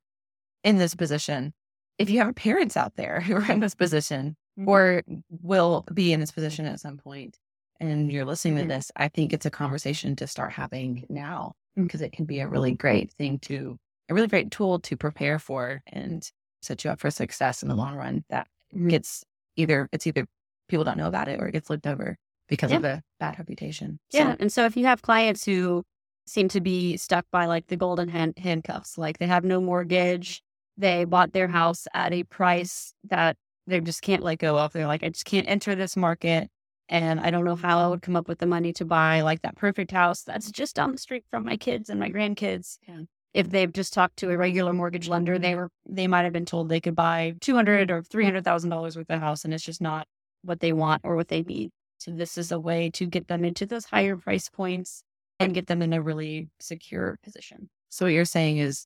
in 0.63 0.77
this 0.77 0.95
position, 0.95 1.53
if 1.97 2.09
you 2.09 2.19
have 2.19 2.35
parents 2.35 2.75
out 2.77 2.95
there 2.95 3.21
who 3.21 3.35
are 3.35 3.51
in 3.51 3.59
this 3.59 3.75
position 3.75 4.35
Mhm. 4.57 4.67
or 4.67 5.03
will 5.29 5.85
be 5.93 6.13
in 6.13 6.19
this 6.19 6.31
position 6.31 6.65
at 6.65 6.79
some 6.79 6.97
point 6.97 7.37
and 7.79 8.11
you're 8.11 8.25
listening 8.25 8.57
to 8.57 8.65
this, 8.65 8.91
I 8.95 9.07
think 9.09 9.33
it's 9.33 9.45
a 9.45 9.49
conversation 9.51 10.15
to 10.17 10.27
start 10.27 10.53
having 10.53 11.05
now 11.09 11.53
Mm. 11.77 11.83
because 11.83 12.01
it 12.01 12.11
can 12.13 12.25
be 12.25 12.39
a 12.39 12.47
really 12.47 12.71
great 12.73 13.11
thing 13.13 13.39
to 13.39 13.77
a 14.07 14.13
really 14.13 14.27
great 14.27 14.51
tool 14.51 14.79
to 14.79 14.95
prepare 14.95 15.39
for 15.39 15.81
and 15.87 16.29
set 16.61 16.83
you 16.83 16.91
up 16.91 16.99
for 16.99 17.09
success 17.11 17.61
in 17.63 17.69
the 17.69 17.75
long 17.75 17.95
run 17.95 18.23
that 18.29 18.47
gets 18.87 19.23
either 19.55 19.89
it's 19.91 20.05
either 20.07 20.25
people 20.67 20.83
don't 20.85 20.97
know 20.97 21.07
about 21.07 21.27
it 21.27 21.39
or 21.39 21.47
it 21.47 21.51
gets 21.51 21.69
looked 21.69 21.85
over 21.87 22.17
because 22.47 22.71
Yeah. 22.71 22.77
of 22.77 22.83
a 22.85 23.03
bad 23.19 23.37
reputation. 23.39 23.99
So- 24.11 24.17
Yeah. 24.19 24.35
And 24.39 24.51
so 24.51 24.65
if 24.65 24.77
you 24.77 24.85
have 24.85 25.01
clients 25.01 25.43
who 25.45 25.83
seem 26.27 26.47
to 26.49 26.61
be 26.61 26.97
stuck 26.97 27.25
by 27.31 27.45
like 27.45 27.67
the 27.67 27.75
golden 27.77 28.09
hand- 28.09 28.37
handcuffs, 28.37 28.97
like 28.97 29.17
they 29.19 29.27
have 29.27 29.43
no 29.43 29.59
mortgage, 29.61 30.41
they 30.77 31.05
bought 31.05 31.33
their 31.33 31.47
house 31.47 31.87
at 31.93 32.13
a 32.13 32.23
price 32.23 32.93
that 33.05 33.37
they 33.67 33.79
just 33.79 34.01
can't 34.01 34.23
let 34.23 34.39
go 34.39 34.57
of. 34.57 34.73
They're 34.73 34.87
like, 34.87 35.03
I 35.03 35.09
just 35.09 35.25
can't 35.25 35.47
enter 35.47 35.75
this 35.75 35.95
market. 35.95 36.49
And 36.87 37.19
I 37.19 37.31
don't 37.31 37.45
know 37.45 37.55
how 37.55 37.79
I 37.79 37.87
would 37.87 38.03
come 38.03 38.15
up 38.15 38.27
with 38.27 38.39
the 38.39 38.45
money 38.45 38.71
to 38.73 38.85
buy 38.85 39.21
like 39.21 39.41
that 39.41 39.55
perfect 39.55 39.91
house 39.91 40.21
that's 40.21 40.51
just 40.51 40.75
down 40.75 40.91
the 40.91 40.97
street 40.97 41.23
from 41.31 41.43
my 41.43 41.57
kids 41.57 41.89
and 41.89 41.99
my 41.99 42.11
grandkids. 42.11 42.77
Yeah. 42.87 43.01
If 43.33 43.49
they've 43.49 43.73
just 43.73 43.91
talked 43.91 44.17
to 44.17 44.29
a 44.29 44.37
regular 44.37 44.71
mortgage 44.71 45.09
lender, 45.09 45.39
they 45.39 45.55
were 45.55 45.69
they 45.89 46.07
might 46.07 46.23
have 46.23 46.31
been 46.31 46.45
told 46.45 46.69
they 46.69 46.79
could 46.79 46.95
buy 46.95 47.33
two 47.41 47.55
hundred 47.55 47.91
or 47.91 48.01
three 48.03 48.23
hundred 48.23 48.45
thousand 48.45 48.69
dollars 48.69 48.95
worth 48.95 49.09
of 49.09 49.19
house, 49.19 49.43
and 49.43 49.53
it's 49.53 49.63
just 49.63 49.81
not 49.81 50.07
what 50.43 50.59
they 50.59 50.71
want 50.71 51.01
or 51.03 51.15
what 51.15 51.27
they 51.27 51.41
need. 51.41 51.71
So 51.97 52.11
this 52.11 52.37
is 52.37 52.51
a 52.51 52.59
way 52.59 52.91
to 52.91 53.07
get 53.07 53.27
them 53.27 53.43
into 53.43 53.65
those 53.65 53.85
higher 53.85 54.15
price 54.15 54.47
points 54.47 55.03
and 55.39 55.53
get 55.53 55.67
them 55.67 55.81
in 55.81 55.91
a 55.91 56.01
really 56.01 56.49
secure 56.59 57.17
position. 57.23 57.69
So 57.89 58.05
what 58.05 58.13
you're 58.13 58.25
saying 58.25 58.59
is 58.59 58.85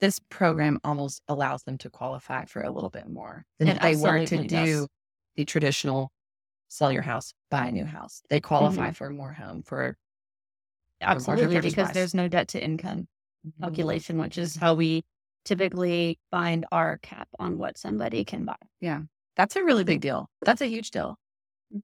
this 0.00 0.20
program 0.30 0.78
almost 0.84 1.22
allows 1.28 1.62
them 1.64 1.78
to 1.78 1.90
qualify 1.90 2.44
for 2.44 2.62
a 2.62 2.70
little 2.70 2.90
bit 2.90 3.08
more 3.08 3.44
than 3.58 3.68
if 3.68 3.80
they 3.80 3.96
were 3.96 4.24
to 4.26 4.36
do 4.38 4.46
does. 4.46 4.88
the 5.36 5.44
traditional 5.44 6.12
sell 6.68 6.92
your 6.92 7.02
house, 7.02 7.32
buy 7.50 7.66
a 7.66 7.72
new 7.72 7.84
house. 7.84 8.22
They 8.30 8.40
qualify 8.40 8.86
Mm-hmm. 8.88 8.92
for 8.92 9.10
more 9.10 9.32
home 9.32 9.62
for 9.62 9.96
Absolutely, 11.00 11.60
because 11.60 11.74
price. 11.74 11.94
there's 11.94 12.14
no 12.14 12.28
debt 12.28 12.48
to 12.48 12.62
income 12.62 13.06
calculation, 13.60 14.18
which 14.18 14.36
is 14.36 14.56
how 14.56 14.74
we 14.74 15.04
typically 15.44 16.18
find 16.30 16.66
our 16.72 16.98
cap 16.98 17.28
on 17.38 17.56
what 17.56 17.78
somebody 17.78 18.24
can 18.24 18.44
buy. 18.44 18.56
Yeah, 18.80 19.02
that's 19.36 19.54
a 19.56 19.62
really 19.62 19.84
big 19.84 20.00
deal. 20.00 20.28
That's 20.42 20.60
a 20.60 20.66
huge 20.66 20.90
deal. 20.90 21.16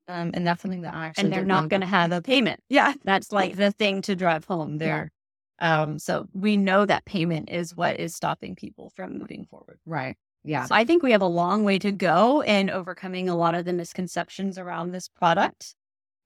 Um, 0.08 0.30
and 0.34 0.46
that's 0.46 0.62
something 0.62 0.82
that 0.82 0.94
I 0.94 1.06
actually 1.08 1.24
and 1.24 1.32
they're 1.32 1.44
didn't 1.44 1.68
going 1.68 1.82
to 1.82 1.86
have 1.86 2.10
a 2.10 2.22
payment. 2.22 2.60
Yeah. 2.68 2.94
That's 3.04 3.30
like 3.32 3.54
the 3.56 3.70
thing 3.70 4.00
to 4.02 4.16
drive 4.16 4.46
home. 4.46 4.78
They're 4.78 5.10
um 5.60 5.98
so 5.98 6.26
we 6.32 6.56
know 6.56 6.84
that 6.86 7.04
payment 7.04 7.48
is 7.50 7.74
what 7.76 7.98
is 8.00 8.14
stopping 8.14 8.54
people 8.56 8.90
from 8.94 9.18
moving 9.18 9.44
forward. 9.46 9.78
Right. 9.86 10.16
Yeah. 10.44 10.66
So 10.66 10.74
I 10.74 10.84
think 10.84 11.02
we 11.02 11.12
have 11.12 11.22
a 11.22 11.26
long 11.26 11.64
way 11.64 11.78
to 11.78 11.90
go 11.92 12.42
in 12.42 12.68
overcoming 12.70 13.28
a 13.28 13.36
lot 13.36 13.54
of 13.54 13.64
the 13.64 13.72
misconceptions 13.72 14.58
around 14.58 14.90
this 14.92 15.08
product. 15.08 15.74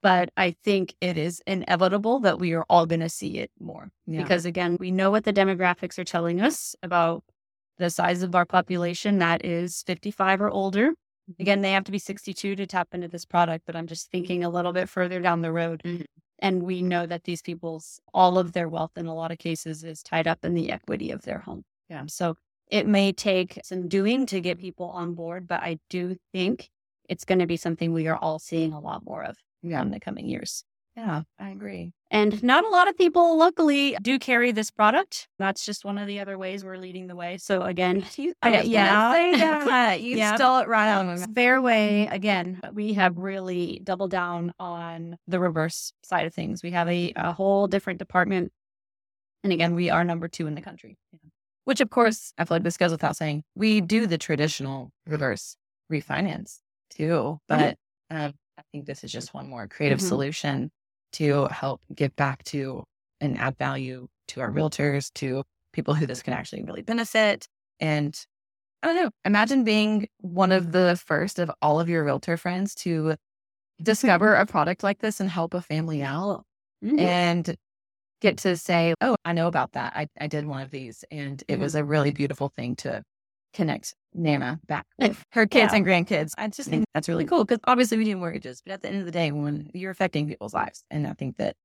But 0.00 0.30
I 0.36 0.54
think 0.64 0.94
it 1.00 1.18
is 1.18 1.42
inevitable 1.46 2.20
that 2.20 2.38
we 2.38 2.52
are 2.52 2.64
all 2.70 2.86
going 2.86 3.00
to 3.00 3.08
see 3.08 3.38
it 3.38 3.50
more 3.58 3.90
Yeah. 4.06 4.22
because, 4.22 4.44
again, 4.44 4.76
we 4.78 4.92
know 4.92 5.10
what 5.10 5.24
the 5.24 5.32
demographics 5.32 5.98
are 5.98 6.04
telling 6.04 6.40
us 6.40 6.76
about 6.84 7.24
the 7.78 7.90
size 7.90 8.22
of 8.22 8.34
our 8.34 8.44
population 8.46 9.18
that 9.18 9.44
is 9.44 9.82
55 9.86 10.40
or 10.40 10.50
older. 10.50 10.92
Again, 11.40 11.62
they 11.62 11.72
have 11.72 11.84
to 11.84 11.92
be 11.92 11.98
62 11.98 12.54
to 12.56 12.66
tap 12.66 12.88
into 12.92 13.08
this 13.08 13.24
product, 13.24 13.66
but 13.66 13.74
I'm 13.76 13.86
just 13.88 14.10
thinking 14.10 14.44
a 14.44 14.50
little 14.50 14.72
bit 14.72 14.88
further 14.88 15.20
down 15.20 15.42
the 15.42 15.52
road. 15.52 15.82
Mhm. 15.84 16.04
And 16.40 16.62
we 16.62 16.82
know 16.82 17.06
that 17.06 17.24
these 17.24 17.42
people's, 17.42 18.00
all 18.14 18.38
of 18.38 18.52
their 18.52 18.68
wealth 18.68 18.92
in 18.96 19.06
a 19.06 19.14
lot 19.14 19.32
of 19.32 19.38
cases 19.38 19.82
is 19.84 20.02
tied 20.02 20.26
up 20.26 20.44
in 20.44 20.54
the 20.54 20.70
equity 20.70 21.10
of 21.10 21.22
their 21.22 21.38
home. 21.40 21.64
Yeah. 21.88 22.04
So 22.06 22.36
it 22.70 22.86
may 22.86 23.12
take 23.12 23.58
some 23.64 23.88
doing 23.88 24.26
to 24.26 24.40
get 24.40 24.58
people 24.58 24.86
on 24.90 25.14
board, 25.14 25.48
but 25.48 25.62
I 25.62 25.78
do 25.88 26.16
think 26.32 26.70
it's 27.08 27.24
going 27.24 27.38
to 27.38 27.46
be 27.46 27.56
something 27.56 27.92
we 27.92 28.06
are 28.06 28.16
all 28.16 28.38
seeing 28.38 28.72
a 28.72 28.80
lot 28.80 29.04
more 29.04 29.24
of 29.24 29.36
yeah. 29.62 29.82
in 29.82 29.90
the 29.90 30.00
coming 30.00 30.28
years. 30.28 30.64
Yeah. 30.98 31.22
I 31.38 31.50
agree. 31.50 31.92
And 32.10 32.42
not 32.42 32.64
a 32.64 32.68
lot 32.70 32.88
of 32.88 32.96
people, 32.96 33.38
luckily, 33.38 33.96
do 34.02 34.18
carry 34.18 34.50
this 34.50 34.70
product. 34.70 35.28
That's 35.38 35.64
just 35.64 35.84
one 35.84 35.96
of 35.96 36.08
the 36.08 36.18
other 36.18 36.36
ways 36.36 36.64
we're 36.64 36.76
leading 36.76 37.06
the 37.06 37.14
way. 37.14 37.36
So 37.38 37.62
again, 37.62 38.04
I 38.42 38.50
was 38.50 38.66
yeah. 38.66 39.12
say 39.12 39.32
that. 39.38 40.00
You 40.00 40.16
Yeah. 40.16 40.34
stole 40.34 40.58
it 40.58 40.66
right 40.66 40.92
on. 40.92 41.16
Fairway, 41.34 42.08
again, 42.10 42.60
we 42.72 42.94
have 42.94 43.16
really 43.16 43.80
doubled 43.84 44.10
down 44.10 44.52
on 44.58 45.18
the 45.28 45.38
reverse 45.38 45.92
side 46.02 46.26
of 46.26 46.34
things. 46.34 46.64
We 46.64 46.72
have 46.72 46.88
a, 46.88 47.12
a 47.14 47.32
whole 47.32 47.68
different 47.68 48.00
department. 48.00 48.50
And 49.44 49.52
again, 49.52 49.76
we 49.76 49.88
are 49.90 50.02
number 50.02 50.26
two 50.26 50.48
in 50.48 50.56
the 50.56 50.62
country. 50.62 50.96
Which, 51.64 51.80
of 51.80 51.90
course, 51.90 52.32
I 52.38 52.44
feel 52.44 52.56
like 52.56 52.64
this 52.64 52.76
goes 52.78 52.90
without 52.90 53.16
saying. 53.16 53.44
We 53.54 53.80
do 53.82 54.06
the 54.08 54.18
traditional 54.18 54.90
reverse 55.06 55.54
refinance 55.92 56.58
too, 56.90 57.38
but 57.46 57.76
um, 58.10 58.32
I 58.58 58.62
think 58.72 58.86
this 58.86 59.04
is 59.04 59.12
just 59.12 59.32
one 59.32 59.48
more 59.48 59.68
creative 59.68 60.00
Mhm. 60.00 60.08
solution 60.08 60.70
to 61.12 61.46
help 61.48 61.80
give 61.94 62.14
back 62.16 62.44
to 62.44 62.84
and 63.20 63.38
add 63.38 63.56
value 63.58 64.08
to 64.28 64.40
our 64.40 64.50
realtors, 64.50 65.12
to 65.14 65.44
people 65.72 65.94
who 65.94 66.06
this 66.06 66.22
can 66.22 66.32
actually 66.34 66.62
really 66.64 66.82
benefit. 66.82 67.46
And 67.80 68.18
I 68.82 68.88
don't 68.88 68.96
know, 68.96 69.10
imagine 69.24 69.64
being 69.64 70.08
one 70.20 70.52
of 70.52 70.72
the 70.72 71.00
first 71.06 71.38
of 71.38 71.50
all 71.62 71.80
of 71.80 71.88
your 71.88 72.04
realtor 72.04 72.36
friends 72.36 72.74
to 72.76 73.16
discover 73.82 74.34
a 74.34 74.46
product 74.46 74.82
like 74.82 75.00
this 75.00 75.20
and 75.20 75.30
help 75.30 75.54
a 75.54 75.62
family 75.62 76.02
out 76.02 76.44
Mhm. 76.84 76.98
and 77.00 77.56
get 78.20 78.38
to 78.38 78.56
say, 78.56 78.94
Oh, 79.00 79.16
I 79.24 79.32
know 79.32 79.48
about 79.48 79.72
that. 79.72 79.94
I, 79.96 80.08
I 80.20 80.26
did 80.28 80.46
one 80.46 80.62
of 80.62 80.70
these. 80.70 81.04
And 81.10 81.42
it 81.48 81.58
Mhm. 81.58 81.60
was 81.60 81.74
a 81.76 81.84
really 81.84 82.10
beautiful 82.12 82.50
thing 82.56 82.76
to 82.78 83.02
connect 83.58 83.94
Nana 84.14 84.60
back 84.68 84.86
with 85.00 85.22
her 85.32 85.44
kids 85.44 85.72
Yeah. 85.72 85.78
and 85.78 85.84
grandkids. 85.86 86.30
I 86.38 86.46
just 86.46 86.70
think 86.70 86.84
that's 86.94 87.08
really 87.08 87.24
cool 87.24 87.44
because 87.44 87.58
obviously 87.64 87.98
we 87.98 88.04
do 88.04 88.16
mortgages, 88.16 88.62
but 88.64 88.72
at 88.72 88.82
the 88.82 88.88
end 88.88 89.00
of 89.00 89.04
the 89.04 89.10
day, 89.10 89.32
when 89.32 89.68
you're 89.74 89.90
affecting 89.90 90.28
people's 90.28 90.54
lives, 90.54 90.84
and 90.92 91.06
I 91.08 91.12
think 91.14 91.36
that 91.38 91.56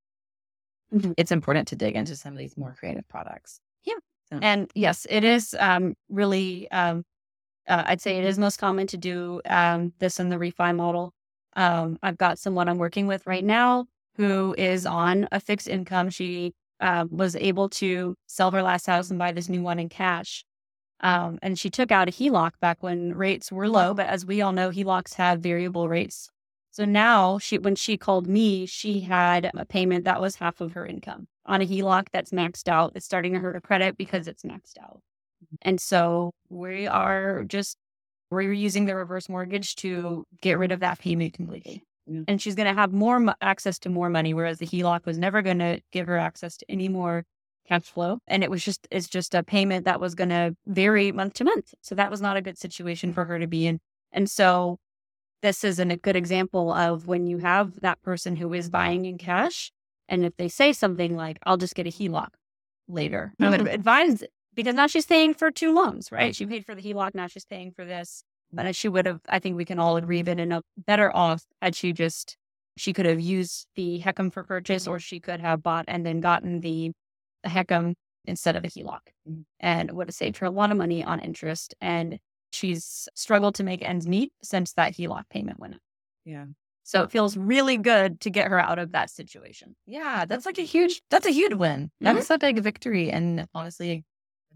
Mhm. 0.92 1.14
it's 1.16 1.30
important 1.30 1.68
to 1.68 1.76
dig 1.76 1.94
into 1.94 2.16
some 2.16 2.32
of 2.32 2.38
these 2.38 2.56
more 2.56 2.74
creative 2.78 3.06
products. 3.08 3.60
Yeah. 3.84 3.94
And 4.42 4.70
yes, 4.74 5.06
it 5.08 5.22
is 5.22 5.54
um, 5.60 5.94
really, 6.08 6.68
um, 6.72 7.04
uh, 7.68 7.84
I'd 7.86 8.00
say 8.00 8.18
it 8.18 8.24
is 8.24 8.38
most 8.38 8.58
common 8.58 8.86
to 8.88 8.96
do 8.96 9.40
um, 9.44 9.92
this 10.00 10.18
in 10.18 10.28
the 10.30 10.36
refi 10.36 10.74
model. 10.74 11.12
Um, 11.54 11.98
I've 12.02 12.18
got 12.18 12.38
someone 12.40 12.68
I'm 12.68 12.78
working 12.78 13.06
with 13.06 13.24
right 13.26 13.44
now 13.44 13.86
who 14.16 14.54
is 14.58 14.86
on 14.86 15.28
a 15.30 15.38
fixed 15.38 15.68
income. 15.68 16.10
She 16.10 16.52
uh, 16.80 17.06
was 17.10 17.36
able 17.36 17.68
to 17.70 18.16
sell 18.26 18.50
her 18.50 18.62
last 18.62 18.86
house 18.86 19.10
and 19.10 19.18
buy 19.18 19.30
this 19.30 19.48
new 19.48 19.62
one 19.62 19.78
in 19.78 19.88
cash. 19.88 20.44
Um, 21.00 21.38
and 21.42 21.58
she 21.58 21.70
took 21.70 21.92
out 21.92 22.08
a 22.08 22.12
HELOC 22.12 22.52
back 22.60 22.82
when 22.82 23.14
rates 23.14 23.52
were 23.52 23.68
low, 23.68 23.94
but 23.94 24.06
as 24.06 24.24
we 24.24 24.40
all 24.40 24.52
know, 24.52 24.70
HELOCs 24.70 25.14
have 25.14 25.40
variable 25.40 25.88
rates. 25.88 26.30
So 26.70 26.84
now 26.84 27.38
she, 27.38 27.58
when 27.58 27.76
she 27.76 27.96
called 27.96 28.26
me, 28.26 28.66
she 28.66 29.00
had 29.00 29.50
a 29.54 29.64
payment 29.64 30.04
that 30.04 30.20
was 30.20 30.36
half 30.36 30.60
of 30.60 30.72
her 30.72 30.86
income 30.86 31.28
on 31.46 31.60
a 31.60 31.66
HELOC 31.66 32.06
that's 32.12 32.30
maxed 32.30 32.68
out. 32.68 32.92
It's 32.94 33.04
starting 33.04 33.32
to 33.34 33.38
hurt 33.38 33.54
her 33.54 33.60
credit 33.60 33.96
because 33.96 34.26
it's 34.26 34.42
maxed 34.42 34.78
out. 34.80 35.00
And 35.62 35.80
so 35.80 36.32
we 36.48 36.86
are 36.86 37.44
just, 37.44 37.76
we're 38.30 38.52
using 38.52 38.86
the 38.86 38.96
reverse 38.96 39.28
mortgage 39.28 39.76
to 39.76 40.24
get 40.40 40.58
rid 40.58 40.72
of 40.72 40.80
that 40.80 40.98
payment 40.98 41.34
completely. 41.34 41.84
Yeah. 42.06 42.22
And 42.28 42.42
she's 42.42 42.54
going 42.54 42.66
to 42.66 42.74
have 42.74 42.92
more 42.92 43.20
mo- 43.20 43.34
access 43.40 43.78
to 43.80 43.88
more 43.88 44.10
money, 44.10 44.34
whereas 44.34 44.58
the 44.58 44.66
HELOC 44.66 45.06
was 45.06 45.18
never 45.18 45.42
going 45.42 45.60
to 45.60 45.80
give 45.92 46.06
her 46.06 46.18
access 46.18 46.56
to 46.56 46.66
any 46.68 46.88
more 46.88 47.24
cash 47.66 47.82
flow. 47.82 48.18
And 48.26 48.44
it 48.44 48.50
was 48.50 48.64
just, 48.64 48.86
it's 48.90 49.08
just 49.08 49.34
a 49.34 49.42
payment 49.42 49.84
that 49.84 50.00
was 50.00 50.14
going 50.14 50.30
to 50.30 50.56
vary 50.66 51.12
month 51.12 51.34
to 51.34 51.44
month. 51.44 51.74
So 51.80 51.94
that 51.94 52.10
was 52.10 52.20
not 52.20 52.36
a 52.36 52.42
good 52.42 52.58
situation 52.58 53.12
for 53.12 53.24
her 53.24 53.38
to 53.38 53.46
be 53.46 53.66
in. 53.66 53.80
And 54.12 54.30
so 54.30 54.78
this 55.42 55.64
is 55.64 55.78
an, 55.78 55.90
a 55.90 55.96
good 55.96 56.16
example 56.16 56.72
of 56.72 57.06
when 57.06 57.26
you 57.26 57.38
have 57.38 57.80
that 57.80 58.00
person 58.02 58.36
who 58.36 58.52
is 58.54 58.70
buying 58.70 59.04
in 59.04 59.18
cash. 59.18 59.72
And 60.08 60.24
if 60.24 60.36
they 60.36 60.48
say 60.48 60.72
something 60.72 61.16
like, 61.16 61.38
I'll 61.44 61.56
just 61.56 61.74
get 61.74 61.86
a 61.86 61.90
HELOC 61.90 62.28
later, 62.88 63.34
I 63.40 63.50
would 63.50 63.60
mm-hmm. 63.60 63.68
advise 63.68 64.22
because 64.54 64.74
now 64.74 64.86
she's 64.86 65.06
paying 65.06 65.34
for 65.34 65.50
two 65.50 65.74
loans, 65.74 66.12
right? 66.12 66.34
She 66.34 66.46
paid 66.46 66.64
for 66.64 66.74
the 66.74 66.82
HELOC, 66.82 67.14
now 67.14 67.26
she's 67.26 67.44
paying 67.44 67.72
for 67.72 67.84
this. 67.84 68.22
But 68.52 68.76
she 68.76 68.88
would 68.88 69.06
have, 69.06 69.20
I 69.28 69.38
think 69.38 69.56
we 69.56 69.64
can 69.64 69.78
all 69.78 69.96
agree, 69.96 70.22
been 70.22 70.38
in 70.38 70.52
a 70.52 70.62
better 70.76 71.14
off 71.14 71.42
had 71.60 71.74
she 71.74 71.92
just, 71.92 72.36
she 72.76 72.92
could 72.92 73.06
have 73.06 73.20
used 73.20 73.66
the 73.74 74.00
HECM 74.00 74.32
for 74.32 74.44
purchase 74.44 74.84
mm-hmm. 74.84 74.92
or 74.92 75.00
she 75.00 75.18
could 75.18 75.40
have 75.40 75.62
bought 75.62 75.86
and 75.88 76.06
then 76.06 76.20
gotten 76.20 76.60
the, 76.60 76.92
the 77.44 77.50
HECM 77.50 77.94
instead 78.24 78.56
of 78.56 78.64
a 78.64 78.68
HELOC 78.68 79.00
Mhm. 79.28 79.44
and 79.60 79.90
would 79.92 80.08
have 80.08 80.14
saved 80.14 80.38
her 80.38 80.46
a 80.46 80.50
lot 80.50 80.70
of 80.72 80.76
money 80.76 81.04
on 81.04 81.20
interest. 81.20 81.74
And 81.80 82.18
she's 82.52 83.08
struggled 83.14 83.54
to 83.56 83.62
make 83.64 83.82
ends 83.82 84.06
meet 84.08 84.32
since 84.42 84.72
that 84.72 84.94
HELOC 84.94 85.28
payment 85.28 85.60
went 85.60 85.74
up. 85.74 85.80
Yeah. 86.24 86.46
So 86.84 87.02
it 87.02 87.10
feels 87.10 87.36
really 87.36 87.76
good 87.76 88.20
to 88.20 88.30
get 88.30 88.48
her 88.48 88.58
out 88.58 88.78
of 88.78 88.92
that 88.92 89.10
situation. 89.10 89.74
Yeah. 89.86 90.24
That's 90.26 90.46
like 90.46 90.58
a 90.58 90.62
huge, 90.62 91.02
that's 91.10 91.26
a 91.26 91.30
huge 91.30 91.54
win. 91.54 91.90
That's 92.00 92.30
a 92.30 92.38
big 92.38 92.60
victory. 92.60 93.10
And 93.10 93.46
honestly, 93.54 94.04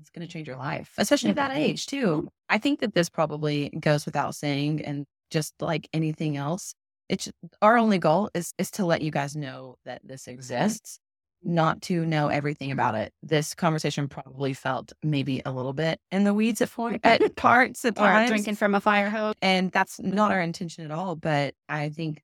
it's 0.00 0.10
going 0.10 0.26
to 0.26 0.32
change 0.32 0.46
your 0.46 0.56
life, 0.56 0.92
especially 0.98 1.30
at 1.30 1.36
that 1.36 1.56
age 1.56 1.86
too. 1.86 2.28
I 2.48 2.58
think 2.58 2.80
that 2.80 2.94
this 2.94 3.08
probably 3.10 3.70
goes 3.70 4.06
without 4.06 4.34
saying. 4.34 4.84
And 4.84 5.06
just 5.30 5.54
like 5.60 5.88
anything 5.92 6.36
else, 6.36 6.74
it's 7.08 7.30
our 7.62 7.76
only 7.78 7.98
goal 7.98 8.30
is, 8.34 8.52
is 8.58 8.70
to 8.72 8.84
let 8.86 9.02
you 9.02 9.10
guys 9.10 9.34
know 9.34 9.76
that 9.84 10.00
this 10.04 10.28
exists, 10.28 11.00
not 11.42 11.82
to 11.82 12.04
know 12.04 12.28
everything 12.28 12.70
about 12.72 12.94
it. 12.94 13.12
This 13.22 13.54
conversation 13.54 14.08
probably 14.08 14.52
felt 14.52 14.92
maybe 15.02 15.40
a 15.44 15.52
little 15.52 15.72
bit 15.72 16.00
in 16.10 16.24
the 16.24 16.34
weeds 16.34 16.60
at, 16.60 16.68
for, 16.68 16.98
at 17.04 17.36
parts 17.36 17.84
at 17.84 17.96
times. 17.96 18.30
drinking 18.30 18.56
from 18.56 18.74
a 18.74 18.80
fire 18.80 19.10
hose. 19.10 19.34
And 19.40 19.70
that's 19.70 20.00
not 20.00 20.32
our 20.32 20.40
intention 20.40 20.84
at 20.84 20.90
all. 20.90 21.16
But 21.16 21.54
I 21.68 21.90
think 21.90 22.22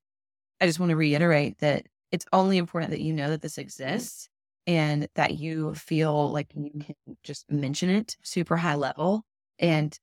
I 0.59 0.65
just 0.65 0.79
want 0.79 0.89
to 0.89 0.95
reiterate 0.95 1.59
that 1.59 1.85
it's 2.11 2.25
only 2.33 2.57
important 2.57 2.91
that 2.91 3.01
you 3.01 3.13
know 3.13 3.29
that 3.29 3.41
this 3.41 3.57
exists 3.57 4.29
and 4.67 5.07
that 5.15 5.35
you 5.35 5.73
feel 5.75 6.31
like 6.31 6.47
you 6.55 6.71
can 6.71 6.95
just 7.23 7.49
mention 7.51 7.89
it 7.89 8.17
super 8.23 8.57
high 8.57 8.75
level 8.75 9.23
and 9.59 9.97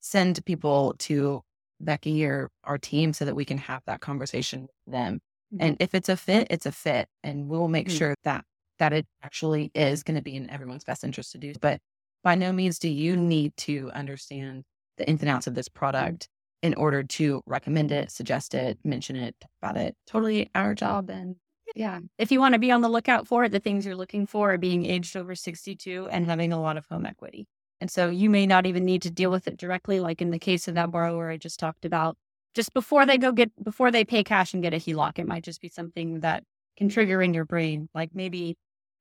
send 0.00 0.44
people 0.44 0.94
to 0.98 1.42
Becky 1.80 2.24
or 2.24 2.50
our 2.64 2.78
team 2.78 3.12
so 3.12 3.24
that 3.24 3.34
we 3.34 3.44
can 3.44 3.58
have 3.58 3.82
that 3.86 4.00
conversation 4.00 4.62
with 4.62 4.92
them. 4.92 5.20
Mm-hmm. 5.52 5.64
And 5.64 5.76
if 5.80 5.94
it's 5.94 6.08
a 6.08 6.16
fit, 6.16 6.46
it's 6.50 6.66
a 6.66 6.72
fit. 6.72 7.08
And 7.22 7.48
we'll 7.48 7.68
make 7.68 7.88
mm-hmm. 7.88 7.98
sure 7.98 8.14
that 8.24 8.44
that 8.78 8.92
it 8.92 9.06
actually 9.22 9.70
is 9.74 10.02
going 10.02 10.16
to 10.16 10.22
be 10.22 10.36
in 10.36 10.50
everyone's 10.50 10.84
best 10.84 11.04
interest 11.04 11.32
to 11.32 11.38
do. 11.38 11.52
But 11.60 11.80
by 12.22 12.34
no 12.34 12.52
means 12.52 12.78
do 12.78 12.88
you 12.88 13.16
need 13.16 13.56
to 13.58 13.90
understand 13.92 14.64
the 14.96 15.08
ins 15.08 15.20
and 15.20 15.30
outs 15.30 15.46
of 15.46 15.54
this 15.54 15.68
mm. 15.68 15.74
product 15.74 16.28
in 16.62 16.74
order 16.74 17.02
to 17.02 17.42
recommend 17.46 17.92
it, 17.92 18.10
suggest 18.10 18.54
it, 18.54 18.78
mention 18.82 19.16
it 19.16 19.36
about 19.62 19.76
it. 19.76 19.94
Totally 20.06 20.50
our 20.54 20.74
job. 20.74 21.10
And 21.10 21.36
yeah, 21.74 22.00
if 22.18 22.32
you 22.32 22.40
want 22.40 22.54
to 22.54 22.58
be 22.58 22.72
on 22.72 22.80
the 22.80 22.88
lookout 22.88 23.28
for 23.28 23.44
it, 23.44 23.52
the 23.52 23.60
things 23.60 23.84
you're 23.84 23.94
looking 23.94 24.26
for 24.26 24.52
are 24.52 24.58
being 24.58 24.86
aged 24.86 25.16
over 25.16 25.34
62 25.34 26.08
and 26.10 26.26
having 26.26 26.52
a 26.52 26.60
lot 26.60 26.76
of 26.76 26.86
home 26.86 27.06
equity. 27.06 27.46
And 27.80 27.90
so 27.90 28.08
you 28.08 28.30
may 28.30 28.46
not 28.46 28.66
even 28.66 28.84
need 28.84 29.02
to 29.02 29.10
deal 29.10 29.30
with 29.30 29.46
it 29.46 29.58
directly, 29.58 30.00
like 30.00 30.22
in 30.22 30.30
the 30.30 30.38
case 30.38 30.66
of 30.66 30.74
that 30.74 30.90
borrower 30.90 31.30
I 31.30 31.36
just 31.36 31.60
talked 31.60 31.84
about. 31.84 32.16
Just 32.54 32.72
before 32.72 33.04
they 33.04 33.18
go 33.18 33.32
get, 33.32 33.52
before 33.62 33.90
they 33.90 34.04
pay 34.04 34.24
cash 34.24 34.54
and 34.54 34.62
get 34.62 34.72
a 34.72 34.78
HELOC, 34.78 35.18
it 35.18 35.26
might 35.26 35.44
just 35.44 35.60
be 35.60 35.68
something 35.68 36.20
that 36.20 36.42
can 36.78 36.88
trigger 36.88 37.20
in 37.20 37.34
your 37.34 37.44
brain. 37.44 37.90
Like 37.94 38.14
maybe 38.14 38.56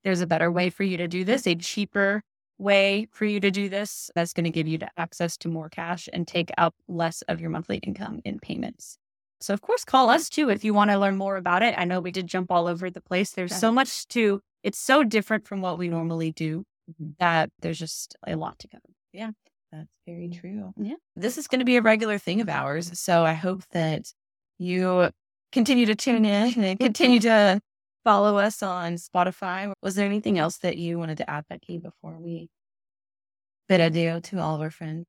there's 0.06 0.22
a 0.22 0.28
better 0.28 0.50
way 0.52 0.70
for 0.70 0.84
you 0.84 0.96
to 0.98 1.08
do 1.08 1.26
this, 1.26 1.46
a 1.48 1.56
cheaper 1.56 2.22
way 2.58 3.08
for 3.12 3.26
you 3.26 3.40
to 3.42 3.52
do 3.52 3.68
this 3.68 4.10
that's 4.16 4.32
going 4.32 4.46
to 4.46 4.52
give 4.52 4.68
you 4.68 4.80
access 4.96 5.36
to 5.36 5.50
more 5.50 5.68
cash 5.68 6.08
and 6.14 6.26
take 6.28 6.52
up 6.58 6.74
less 6.88 7.22
of 7.24 7.42
your 7.42 7.50
monthly 7.50 7.78
income 7.78 8.22
in 8.24 8.40
payments. 8.40 8.98
So, 9.42 9.54
of 9.54 9.62
course, 9.62 9.84
call 9.84 10.10
us 10.10 10.30
too 10.30 10.50
if 10.50 10.64
you 10.64 10.74
want 10.74 10.92
to 10.92 10.98
learn 10.98 11.18
more 11.18 11.36
about 11.36 11.64
it. 11.64 11.76
I 11.78 11.84
know 11.84 12.00
we 12.00 12.12
did 12.12 12.28
jump 12.28 12.52
all 12.52 12.68
over 12.68 12.90
the 12.90 13.02
place. 13.02 13.32
There's 13.32 13.54
so 13.54 13.72
much 13.72 14.08
to 14.10 14.42
it's 14.64 14.80
so 14.80 15.04
different 15.04 15.48
from 15.48 15.62
what 15.62 15.78
we 15.78 15.90
normally 15.90 16.32
do 16.32 16.64
mm-hmm. 16.90 17.12
that 17.20 17.50
there's 17.60 17.78
just 17.78 18.16
a 18.26 18.36
lot 18.36 18.58
to 18.60 18.68
go. 18.68 18.78
Yeah, 19.12 19.32
that's 19.72 19.90
very 20.08 20.30
true. 20.30 20.74
Yeah. 20.78 20.96
This 21.16 21.38
is 21.38 21.48
going 21.48 21.60
to 21.60 21.66
be 21.66 21.76
a 21.76 21.82
regular 21.82 22.18
thing 22.18 22.42
of 22.42 22.48
ours. 22.48 22.98
So, 22.98 23.26
I 23.26 23.34
hope 23.34 23.64
that 23.72 24.14
you 24.58 25.10
continue 25.52 25.88
to 25.88 25.96
tune 25.96 26.26
in 26.26 26.64
and 26.64 26.80
continue 26.80 27.20
to 27.22 27.60
follow 28.06 28.38
us 28.38 28.64
on 28.64 28.96
Spotify. 28.96 29.74
Was 29.82 29.96
there 29.96 30.06
anything 30.06 30.40
else 30.40 30.60
that 30.60 30.78
you 30.78 30.98
wanted 30.98 31.18
to 31.18 31.30
add, 31.30 31.44
Becky, 31.50 31.80
before 31.80 32.18
we 32.18 32.50
bid 33.68 33.82
adieu 33.82 34.22
to 34.22 34.40
all 34.40 34.56
of 34.56 34.62
our 34.62 34.72
friends? 34.72 35.06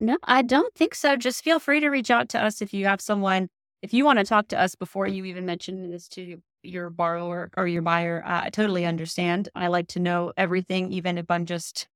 No, 0.00 0.18
I 0.24 0.42
don't 0.42 0.74
think 0.74 0.96
so. 0.96 1.14
Just 1.16 1.44
feel 1.44 1.60
free 1.60 1.78
to 1.78 1.88
reach 1.88 2.10
out 2.10 2.28
to 2.30 2.42
us 2.42 2.60
if 2.60 2.74
you 2.74 2.86
have 2.86 3.00
someone, 3.00 3.48
if 3.82 3.94
you 3.94 4.04
want 4.04 4.18
to 4.18 4.24
talk 4.24 4.48
to 4.48 4.60
us 4.60 4.74
before 4.74 5.06
you 5.06 5.24
even 5.26 5.46
mention 5.46 5.88
this 5.90 6.08
to 6.08 6.42
your 6.62 6.90
borrower 6.90 7.50
or 7.56 7.68
your 7.68 7.82
buyer. 7.82 8.22
I 8.26 8.50
totally 8.50 8.86
understand. 8.86 9.50
I 9.54 9.68
like 9.68 9.88
to 9.88 10.00
know 10.00 10.32
everything, 10.36 10.92
even 10.92 11.18
if 11.18 11.30
I'm 11.30 11.44
just, 11.44 11.86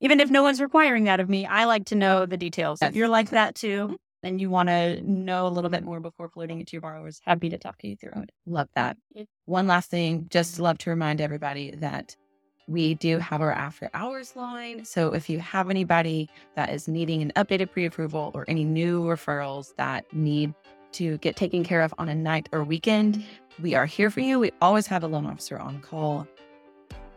even 0.00 0.20
if 0.20 0.30
no 0.30 0.42
one's 0.42 0.60
requiring 0.60 1.04
that 1.04 1.20
of 1.20 1.28
me, 1.28 1.46
I 1.46 1.66
like 1.66 1.84
to 1.86 1.94
know 1.94 2.26
the 2.26 2.36
details. 2.36 2.80
If 2.82 2.96
you're 2.96 3.08
like 3.08 3.30
that 3.30 3.54
too, 3.54 3.96
and 4.26 4.40
you 4.40 4.50
want 4.50 4.68
to 4.68 5.00
know 5.02 5.46
a 5.46 5.48
little 5.48 5.70
bit 5.70 5.78
mm-hmm. 5.78 5.86
more 5.86 6.00
before 6.00 6.28
floating 6.28 6.60
it 6.60 6.66
to 6.68 6.72
your 6.72 6.80
borrowers, 6.80 7.20
happy 7.24 7.48
to 7.48 7.58
talk 7.58 7.78
to 7.78 7.88
you 7.88 7.96
through 7.96 8.22
it. 8.22 8.30
Love 8.46 8.68
that. 8.74 8.96
One 9.44 9.66
last 9.66 9.90
thing, 9.90 10.26
just 10.30 10.58
love 10.58 10.78
to 10.78 10.90
remind 10.90 11.20
everybody 11.20 11.70
that 11.76 12.16
we 12.68 12.94
do 12.94 13.18
have 13.18 13.40
our 13.40 13.52
after 13.52 13.88
hours 13.94 14.34
line. 14.34 14.84
So 14.84 15.14
if 15.14 15.30
you 15.30 15.38
have 15.38 15.70
anybody 15.70 16.28
that 16.56 16.70
is 16.70 16.88
needing 16.88 17.22
an 17.22 17.32
updated 17.36 17.70
pre 17.70 17.86
approval 17.86 18.32
or 18.34 18.44
any 18.48 18.64
new 18.64 19.04
referrals 19.04 19.74
that 19.76 20.12
need 20.12 20.52
to 20.92 21.18
get 21.18 21.36
taken 21.36 21.62
care 21.62 21.82
of 21.82 21.94
on 21.98 22.08
a 22.08 22.14
night 22.14 22.48
or 22.52 22.64
weekend, 22.64 23.24
we 23.62 23.74
are 23.74 23.86
here 23.86 24.10
for 24.10 24.20
you. 24.20 24.40
We 24.40 24.50
always 24.60 24.86
have 24.88 25.04
a 25.04 25.06
loan 25.06 25.26
officer 25.26 25.58
on 25.58 25.80
call. 25.80 26.26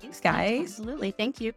Thanks, 0.01 0.19
guys. 0.19 0.61
Absolutely. 0.61 1.11
Thank 1.11 1.41
you. 1.41 1.53